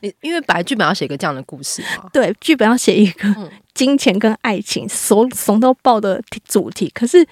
[0.00, 6.90] 你因为本来剧本要写一个这样的故事嘛，对，剧本要写一个金钱跟爱情怂怂到爆的主题。
[6.92, 7.24] 可是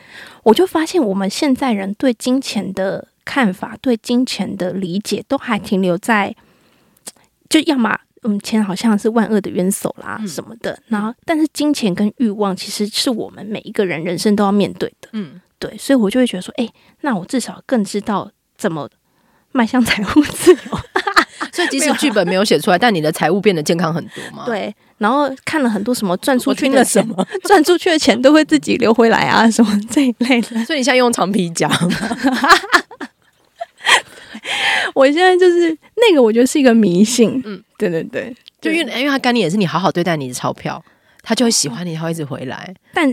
[0.45, 6.37] 我就发现，我们现在人对金钱的看法，对金钱的理解，都还停留在
[7.49, 10.81] 就要么嗯，钱好像是万恶的冤手啦什么的。
[10.87, 15.09] 然后，但是金钱跟欲望其实是我们每一个人人生都要面对的。
[15.15, 16.69] 嗯，对，所以我就会觉得说，哎，
[17.01, 18.89] 那我至少更知道怎么
[19.51, 20.79] 迈向财务自由。
[21.53, 24.45] 所以即使剧本没有写出来，但你的财务变得健康很多嘛？
[24.45, 30.49] 对，然后看了很多什么赚出去的什么，赚出去的钱都会自己流回来啊，什么这一类的。
[30.65, 31.79] 所以你现在用长皮夹吗？
[34.95, 37.41] 我现在就是那个，我觉得是一个迷信。
[37.45, 40.83] 嗯，对对对，就因为因为他概念也是你好好对待你的钞票，
[41.23, 42.75] 他就会喜欢你，他会一直回来。
[42.95, 43.09] 但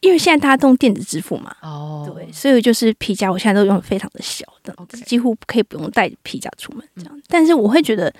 [0.00, 4.74] 因为现在大家都用电子支付嘛，哦，对，所以就是皮夹，我现在都用的非常的小的.
[5.04, 7.16] 几乎可以不用带皮夹出门这样。
[7.16, 8.12] 嗯、但是我会觉得，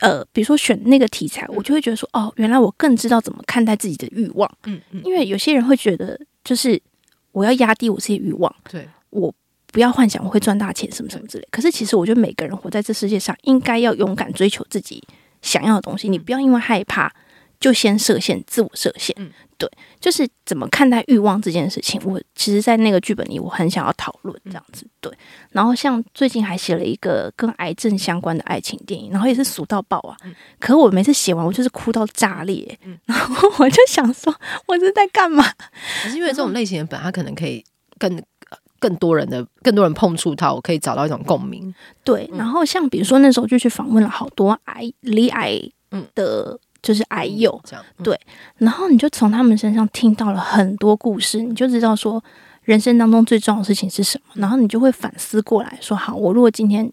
[0.00, 4.50] 呃，比如说选那个题材，我就会觉得说，哦，原来我更知道怎么看待自己的欲望。
[4.64, 6.80] 嗯嗯，因为有些人会觉得，就是
[7.32, 9.32] 我要压低我自己欲望，对我
[9.72, 11.48] 不要幻想我会赚大钱什么什么之类。
[11.50, 15.02] 可是其实我觉得每个人活在这世界上，应该要勇敢追求自己
[15.42, 17.12] 想要的东西，你不要因为害怕。
[17.60, 22.00] 就先设限，自我设限，嗯、对，就是怎么看待欲望这件事情。
[22.04, 25.12] 我其实，在那个剧本里，我很想要讨论这样子，对。
[25.50, 30.16] 然后，像最近还写了一个跟癌症相关的爱情电影，然后也是俗到爆啊。
[30.24, 32.78] 嗯、可我每次写完，我就是哭到炸裂。
[32.84, 34.32] 嗯、 然后我就想说，
[34.66, 35.44] 我是在干嘛？
[36.04, 37.64] 可是因为这种类型的本，它可能可以
[37.98, 38.22] 更
[38.78, 41.74] 更多人的更多人碰触到，我可以找到一种共鸣。
[42.04, 42.30] 对。
[42.34, 45.60] 然后，像比如说那时候就去访问了好多癌罹癌
[46.14, 46.58] 的、嗯。
[46.88, 48.18] 就是癌友，这样对，
[48.56, 52.24] 然后你就从他们身上听到了很多故事，你就知道说
[52.62, 56.90] 人生当中最重要的事情是什么，然后你就会反思过来说：好，我如果今天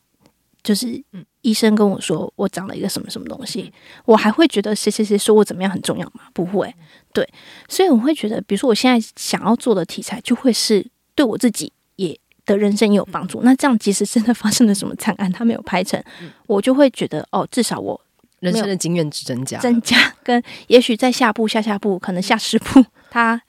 [0.63, 1.01] 就是
[1.43, 3.71] 医生跟我说我长了一个什么什么东西，
[4.03, 6.23] 我还会觉得谁谁谁说我怎么样很重要吗？
[6.33, 6.75] 不会，
[7.13, 7.25] 对，
[7.69, 10.85] 所以我会觉得，比如说我现在想要做的题材，就会是
[11.15, 13.39] 对我自己也的人生也有帮助。
[13.43, 16.03] 那这样，即使真的发生了什么惨案，他没有拍成，
[16.47, 18.01] 我就会觉得哦，至少我。
[18.45, 23.41] 人生的经验值增加，增加 跟也许在下步、下下步，可能下十步， 它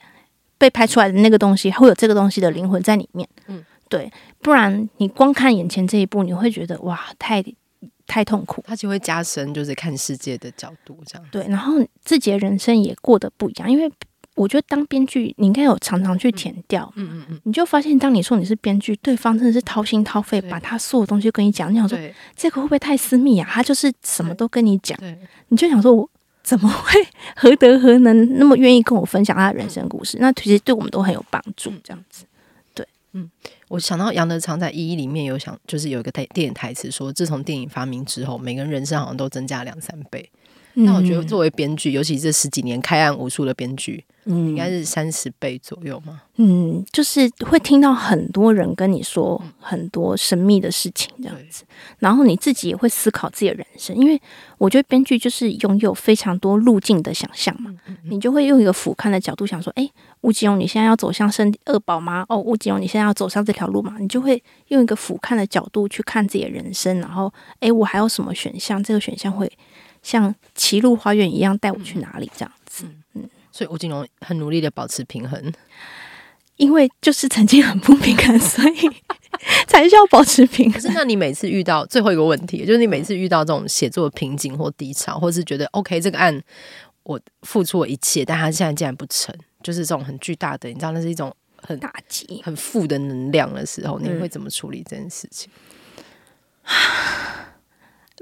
[0.59, 3.29] 被拍出来的那个东西，会有这个东西的灵魂在里面。
[3.47, 7.45] 嗯，对，不然你光看眼前这一步，你会觉得哇，太
[8.07, 8.65] 太痛苦。
[8.67, 11.27] 它就会加深，就是看世界的角度这样。
[11.31, 11.75] 对，然后
[12.05, 13.93] 自己的人生也过得不一样，因为。
[14.37, 21.73] 我觉得当编剧，你应该有常常去填掉，嗯嗯嗯，你就发现，当你说你是编剧，对方真的是掏心掏肺，把他所有东西跟你讲。
[21.73, 21.99] 你想说，
[22.37, 23.49] 这个会不会太私密啊？
[23.51, 24.97] 他就是什么都跟你讲，
[25.49, 26.09] 你就想说，我
[26.43, 26.93] 怎么会
[27.35, 30.19] 何德何能那么愿意跟我分享他的人生故事？
[30.21, 32.27] 那其实对我们都很有帮助，这样子。
[32.75, 33.31] 对，嗯，
[33.69, 40.31] 我想到杨德昌在《一一》里面有想，就是有一个电电影台词说，自从电影发明之后，每个人人生好像都增加两三倍。
[40.77, 44.05] 那我觉得作为编剧，尤其这十几年开案无数的编剧。
[44.29, 46.21] 嗯，应该是三十倍左右嘛？
[46.35, 54.21] 嗯，就是会听到很多人跟你说很多神秘的事情这样子，嗯、然后你自己也会思考自己的人生，因为
[54.59, 59.89] 我觉得编剧就是拥有非常多路径的想象嘛，嗯嗯嗯、你就会用一个俯瞰的角度想说，哎，
[60.23, 62.27] 吴吉荣，你现在要走向生二宝吗？
[62.29, 63.97] 哦，吴吉荣，你现在要走上这条路吗？
[64.01, 68.83] 你就会用一个俯瞰的角度去看自己的人生，然后，哎，我还有什么选项？
[68.83, 69.49] 这个选项会
[70.07, 72.31] 像歧路花园一样带我去哪里？
[72.37, 72.95] 这样子，嗯。
[73.15, 75.53] 嗯所以吴瑾荣很努力的保持平衡，
[76.57, 78.91] 因为就是曾经很不平衡，所以
[79.67, 80.75] 才需要保持平衡。
[80.75, 86.39] 可是，那你每次遇到最后一个问题，就是你每次遇到这种写作的瓶颈或低潮，或是觉得 OK 这个案
[87.05, 95.51] 我付出了一切，但他现在竟然不成，就是这种很巨大的，你知道那是一种很打击、很负的能量的时候，你会怎么处理这件事情？
[96.69, 97.26] 嗯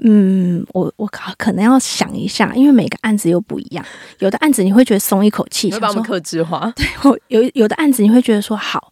[0.03, 3.85] 嗯，我我可可能要想一下，因为每个案子又不一样。
[4.19, 6.71] 有的案子你会觉得松一口气，会把我们克制化。
[6.75, 8.91] 对，我有有的案子你会觉得说好，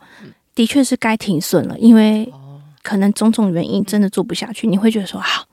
[0.55, 2.31] 的确是该停损了，因为
[2.81, 4.65] 可能种种原因真的做不下去。
[4.65, 5.45] 你会觉得说好，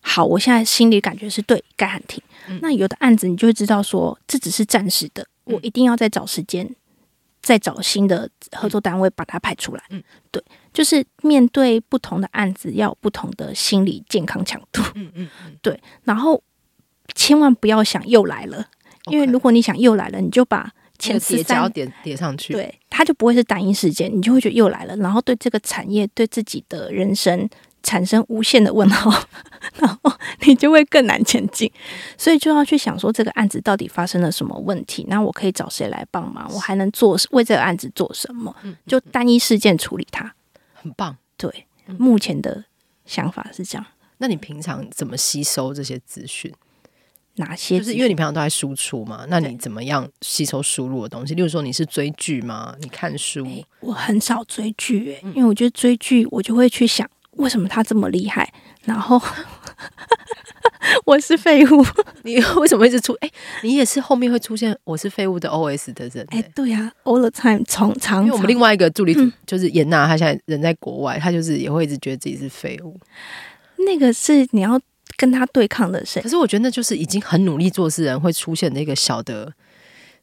[0.00, 2.22] 好，我现在心里感觉是对，该喊停。
[2.60, 6.68] 那有的案子你就会知道说，这只是暂时的，我一定要再找时间。
[7.44, 9.84] 再找新的合作单位把它排出来。
[9.90, 10.42] 嗯，对，
[10.72, 14.82] 就是面对不同的案子，要有不同的心理健康强度。
[14.94, 15.28] 嗯嗯，
[15.60, 15.78] 对。
[16.04, 16.42] 然后
[17.14, 18.66] 千万不要想又来了，
[19.10, 27.46] 因为如果你想又来了，你就把前四三叠叠上去，对，它就不会是单一事件，你就会觉得又来了，然后对这个产业、对自己的人生。
[27.84, 29.12] 产生无限的问号，
[29.78, 31.70] 然后你就会更难前进，
[32.18, 36.50] 所以就要去想说这个案子到底发生了什么问题，那我可以找谁来帮忙？
[36.52, 38.52] 我还能做为这个案子做什么？
[38.86, 40.34] 就单一事件处理它，
[40.72, 41.16] 很棒。
[41.36, 41.66] 对，
[41.98, 42.64] 目前的
[43.04, 43.86] 想法是这样。
[44.18, 46.52] 那你平常怎么吸收这些资讯？
[47.36, 47.78] 哪些？
[47.78, 51.34] 就是因为你平常都在输出嘛，那你怎么样吸收输入的东西？
[51.34, 52.74] 例如说你是追剧吗？
[52.80, 53.44] 你看书？
[53.44, 57.10] 欸，我很少追剧，因为我觉得追剧我就会去想。
[57.36, 58.52] 为什么他这么厉害？
[58.84, 59.20] 然后
[61.06, 61.84] 我是废物，
[62.22, 63.12] 你为什么一直出？
[63.20, 63.30] 哎，
[63.62, 66.26] 你也是后面会出现我是废物的 OS 的人？
[66.30, 68.22] 哎，对呀，all the time，从长。
[68.22, 72.98] 因为我们另外一个助理组就是严娜，她现在人在国外，她就是也会一直觉得自己是废物。
[73.78, 74.80] 那个是你要
[75.16, 76.22] 跟他对抗的谁？
[76.22, 79.52] 可是我觉得那就是已经很努力做事人会出现的一个小的，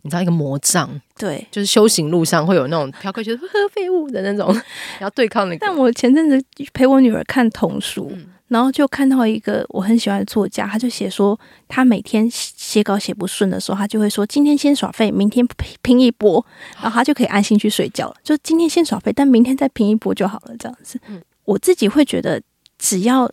[0.03, 4.47] 你知道一个魔杖，对，就是修行路上会有那种飘过去喝废物的那种，
[4.99, 5.65] 然后对抗那个。
[5.65, 6.43] 但我前阵子
[6.73, 8.09] 陪我女儿看童书。
[8.13, 11.39] 嗯然后就看到一个我很喜欢的作家，他就写说，
[11.69, 18.15] 他每天写稿写不顺的时候，他就会说，今天先耍废，明天拼拼一波，然后他就可以安心去睡觉了。
[18.21, 20.99] 就今天先耍废，但明天再拼一波就好了，这样子。
[21.45, 22.41] 我自己会觉得，
[22.77, 23.31] 只要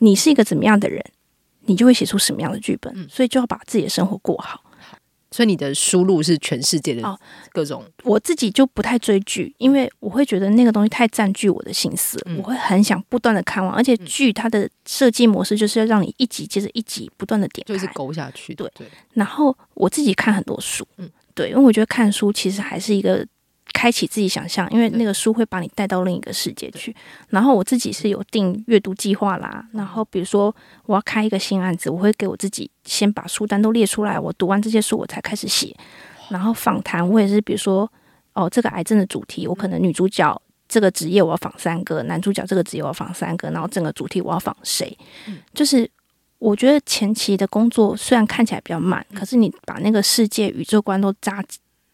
[0.00, 1.02] 你是一个怎么样的人，
[1.64, 4.62] 你就会写出什么样的剧本，所以就要把自己的生活过好。
[5.30, 7.18] 所以你的输入是全世界的
[7.52, 18.54] 各种，哦，我自己就不太追剧，因为我会觉得那个东西太占据我的心思，嗯、我会很想不断的看完，而且剧它的设计模式就是要让你一集接着一集不断的点，就是勾下去。
[18.54, 18.86] 对对。
[19.14, 23.26] 然后我自己看很多书，嗯，对，因为我觉得看书其实还是一个。
[23.72, 26.94] 开启自己想象，因为那个书会把你带到另一个世界去。
[27.28, 29.66] 然后我自己是有定阅读计划啦。
[29.72, 30.54] 然后比如说
[30.86, 35.74] 我要开一个新案子，我会给我自己先把书单都列出来，我读完这些书我才开始写。
[36.28, 37.90] 然后访谈我也是，比如说
[38.34, 44.96] 哦，这个癌症的主题，我可能女主角这个职业我要访三个，男主角这个职业我要访三个，然后整个主题我要访谁？
[45.54, 45.90] 就是
[46.38, 51.44] 我觉得前期的工作虽然看起来比较慢，可是你把那个世界宇宙观都扎。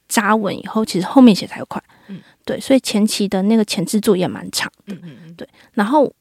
[0.09, 1.83] 扎稳以后，其实后面写才快。
[2.09, 4.95] 嗯，对，所以前期的那个前置作业蛮长的。
[4.95, 5.49] 嗯嗯嗯，对。
[5.73, 6.13] 然后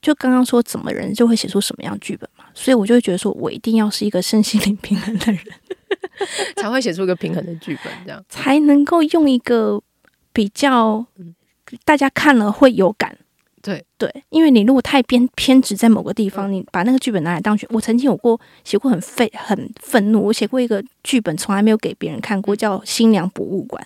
[0.00, 2.44] 就刚刚说，怎么人就会写出什么样剧本嘛？
[2.54, 5.42] 所以我就会觉得说，我一定要是一个身心灵平衡的人，
[6.56, 9.82] 才会写出一个平衡的剧本，这样才能够用一个
[10.32, 11.04] 比较
[11.84, 13.18] 大家看了会有感。
[13.64, 13.84] 对。
[13.96, 23.82] 对，因为你如果太偏偏执在某个地方，你把那个剧本拿来当剧，我曾经有过写过很愤很愤怒，我写过一个剧本从来没有给别人看过，叫《新娘博物馆》。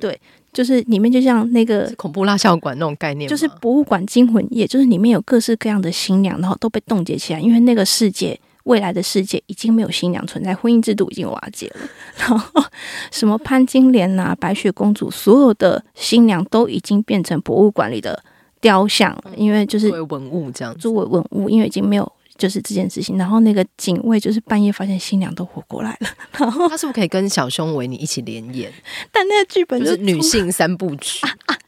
[0.00, 0.20] 对，
[0.52, 11.88] 就是里面就像那个恐怖蜡像馆那种概念，就是博物馆惊魂夜，就是里面有各式各样的新娘，然后都被冻结起来，因为那个世界未来的世界已经没有新娘存在，婚姻制度已经瓦解了，
[12.18, 12.64] 然后
[13.12, 18.20] 什么潘金莲啊、白雪公主，所有的新娘都已经变成博物馆里的。
[18.64, 23.18] 雕像，因为就是文物这样，作为文物，因为已经没有就是这件事情。
[23.18, 26.08] 然后那个警卫就是半夜发现新娘都活过来了，
[26.38, 28.72] 然后他是不是可以跟小胸维尼一起联演？
[29.12, 31.26] 但那个剧本就是女性三部曲。
[31.26, 31.58] 啊啊、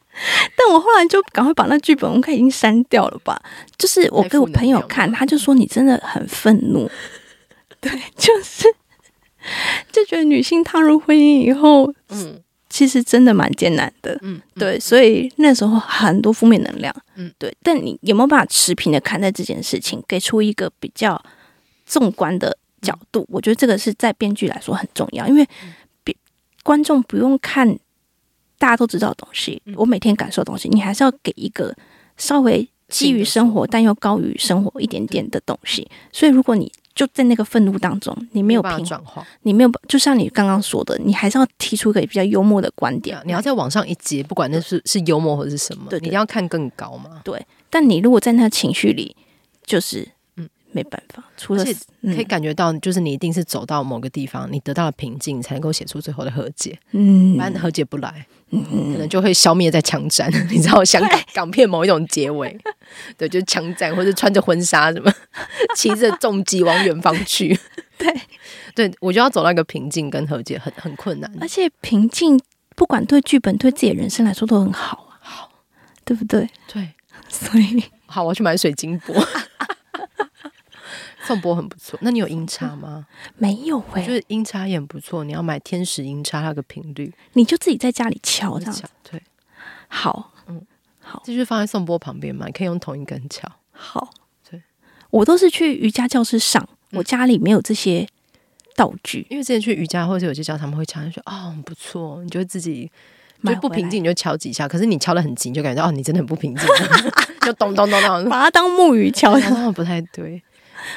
[0.56, 3.38] 但我后来就赶快把那剧本我看已经删掉了吧。
[3.76, 6.90] 就是我给我朋友看，他就说你真的很愤怒。
[7.78, 8.64] 对，就是
[9.92, 12.40] 就觉得女性踏入婚姻以后，嗯。
[12.68, 17.56] 其实真的蛮艰难的，嗯，嗯对，所以那时候很多负面能量，嗯，对。
[17.62, 21.20] 但你有没有办法持平的看待这件事情，给出一个比较
[21.86, 23.20] 纵观的角度？
[23.20, 25.46] 嗯、我觉得这个是在编剧来说很重要，因为
[26.02, 26.14] 别
[26.62, 27.78] 观众不用看
[28.58, 31.74] 大家都知道的东西，嗯、我每天感受的东西，你还是要给一个
[32.16, 35.88] 稍微基于生活但又高于生活一点点的东西。
[36.12, 43.20] 所以如果你就在那个愤怒当中，你没有平转化，你没有，就像你刚刚说的，你还是要提出一个比较幽默的观点。
[43.26, 47.20] 你要再往上一阶，不管那是是幽默或者是什么，对，你要看更高嘛。
[47.22, 49.14] 对，但你如果在那情绪里，
[49.66, 51.22] 就是嗯，没办法。
[51.36, 51.62] 除了
[52.02, 56.78] 可以感觉到，就是你一定是走到某个地方，你得到了平静，才能够写出最后的和解。
[56.92, 58.26] 嗯，不然和解不来。
[58.50, 62.56] 嗯，可能就会消灭在枪战， 你知道香港港片某一种结尾，
[63.18, 65.12] 对，就是枪战，或者穿着婚纱什么，
[65.74, 67.58] 骑着重机往远方去，
[67.98, 68.08] 对，
[68.74, 72.40] 对我就要走到一个平静跟和解，很很困难，而且平静
[72.76, 75.50] 不管对剧本对自己的人生来说都很好啊，好，
[76.04, 76.48] 对不对？
[76.72, 76.90] 对，
[77.28, 79.14] 所以好，我要去买水晶钵。
[81.26, 83.06] 颂钵很不错，那你有音叉吗？
[83.36, 85.24] 没有哎、欸，我觉得音叉也很不错。
[85.24, 88.84] 你要买天使音叉，它个频率，你就自己在家里敲这样子。
[89.10, 89.20] 对，
[89.88, 90.60] 好，嗯，
[91.00, 93.50] 好，继续放在颂钵旁边嘛，你可以用同一根敲。
[93.72, 94.10] 好，
[94.48, 94.62] 对，
[95.10, 98.06] 我都是去瑜伽教室上，我家里没有这些
[98.74, 102.90] 道具，嗯、因为之前去瑜伽或者有些教他们会敲，就说哦很不错，你就会自己
[103.44, 104.66] 就不平静，你就敲几下。
[104.66, 106.66] 可是你敲的很急，你就感觉到哦你真的很不平静，
[107.42, 110.42] 就咚咚咚咚， 把它当木鱼敲，那不太对。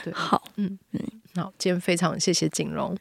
[0.04, 1.02] 对，好，嗯嗯，
[1.36, 2.96] 好，今天非常谢谢景荣，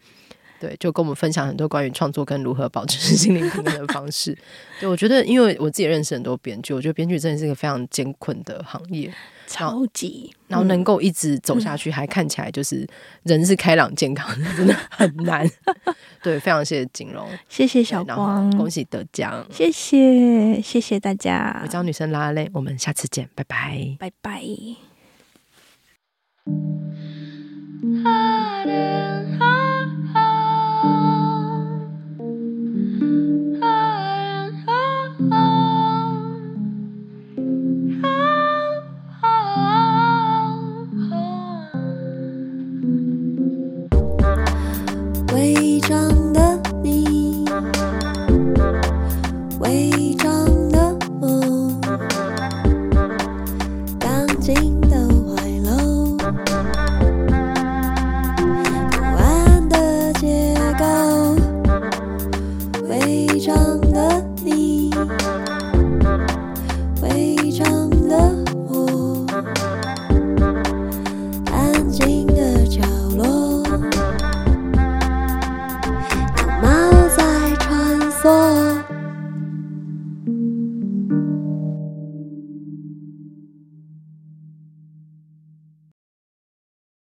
[0.60, 4.36] 对，就跟我们分享很多关于创作跟如何保持心灵平衡的方式。
[4.80, 9.12] 对，我觉得，因为我自己认识很多编剧，我觉得编剧真的是一个非常艰困的行业，
[9.46, 12.86] 超级，然后能够一直走下去，嗯、还看起来就是
[13.22, 15.48] 人是开朗健康的，真的很难。
[16.22, 21.60] 对，非常谢谢景荣，谢谢小光，恭喜得奖，谢谢谢谢大家。
[21.62, 24.87] 我教女生拉拉链，我们下次见，拜拜，拜拜。
[27.82, 29.17] Hallelujah.